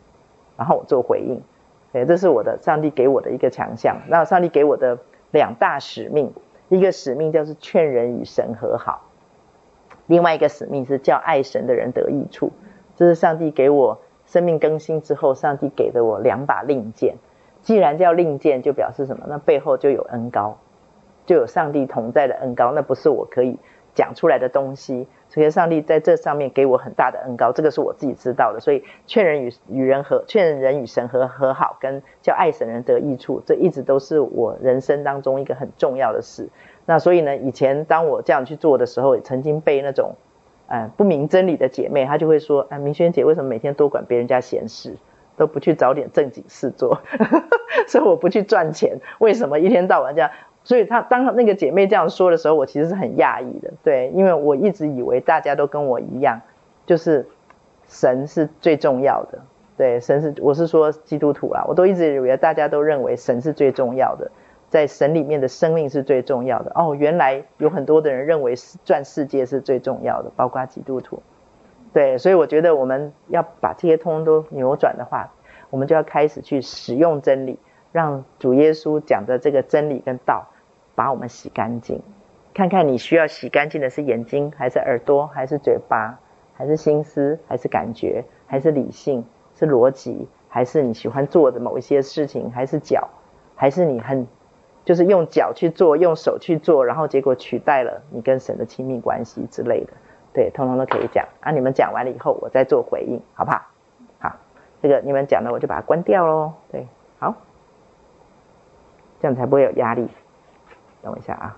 [0.57, 1.43] 然后我做回应。
[1.93, 3.99] 对，这是我的上帝给我的一个强项。
[4.09, 4.97] 那上帝给我的
[5.33, 6.33] 两大使命，
[6.71, 9.03] 一个使命就是劝人与神和好，
[10.07, 12.53] 另外一个使命是叫爱神的人得益处。
[12.97, 17.17] 这是上帝给我生命更新之后，上帝给的我两把令箭。
[17.61, 19.27] 既然叫令箭，就表示什么？
[19.29, 20.57] 那背后就有恩高。
[21.27, 23.59] 就有上帝同在的恩膏，那不是我可以
[23.95, 25.07] 讲出来的东西。
[25.29, 28.61] 所以上帝在这上面给我很大的恩膏，这个是我自己知道的。
[28.61, 36.49] 所以劝人与与人和，劝人与神和和好，跟叫爱神人得益处，这一直都是我人生当中一个很重要的事。
[36.85, 40.17] 那所以呢，以前当我这样去做的时候，也曾经被那种，
[40.67, 44.97] 呃，不明真理的姐妹，她就会说，啊，明轩姐为什么每天多管别人家闲事？
[45.35, 47.01] 都不去找点正经事做，
[47.89, 49.01] 所以我不去赚钱。
[49.19, 50.31] 为什么一天到晚这样？
[50.65, 53.73] 所以他当那个姐妹这样说的时候，我其实是很讶异的。
[53.83, 56.41] 对，因为我一直以为大家都跟我一样，
[56.87, 57.27] 就是
[57.89, 59.41] 神是最重要的。
[59.77, 64.31] 对，神是我是说基督徒啦，我都一直以为大家都认为神是最重要的，
[64.69, 66.71] 在神里面的生命是最重要的。
[66.75, 71.23] 哦，原来有很多的人认为赚世界是最重要的，包括基督徒。
[71.93, 75.33] 对，所以我觉得我们要把这些通通都扭转的话，
[75.71, 77.59] 我们就要开始去使用真理，
[77.91, 80.47] 让主耶稣讲的这个真理跟道
[80.95, 82.03] 把我们洗干净。
[82.55, 86.19] 看看你需要洗干净的是眼睛，还是耳朵，还是嘴巴，
[86.55, 89.25] 还是心思，还是感觉，还是理性，
[89.55, 93.09] 是逻辑，还是你喜欢做的某一些事情，还是脚，
[93.57, 94.27] 还是你很
[94.85, 99.93] 就是用脚去做，用手去做，然后结果取代了你跟神的亲密关系之类的。
[100.35, 101.53] 对，通通都可以讲啊！
[101.53, 103.63] 你们讲完了以后，我再做回应，好不好？
[104.19, 104.37] 好，
[104.81, 106.53] 这个你们讲了，我就把它关掉喽。
[106.71, 106.87] 对，
[107.19, 107.35] 好，
[109.21, 110.09] 这样才不会有压力。
[111.03, 111.51] 等我一下啊。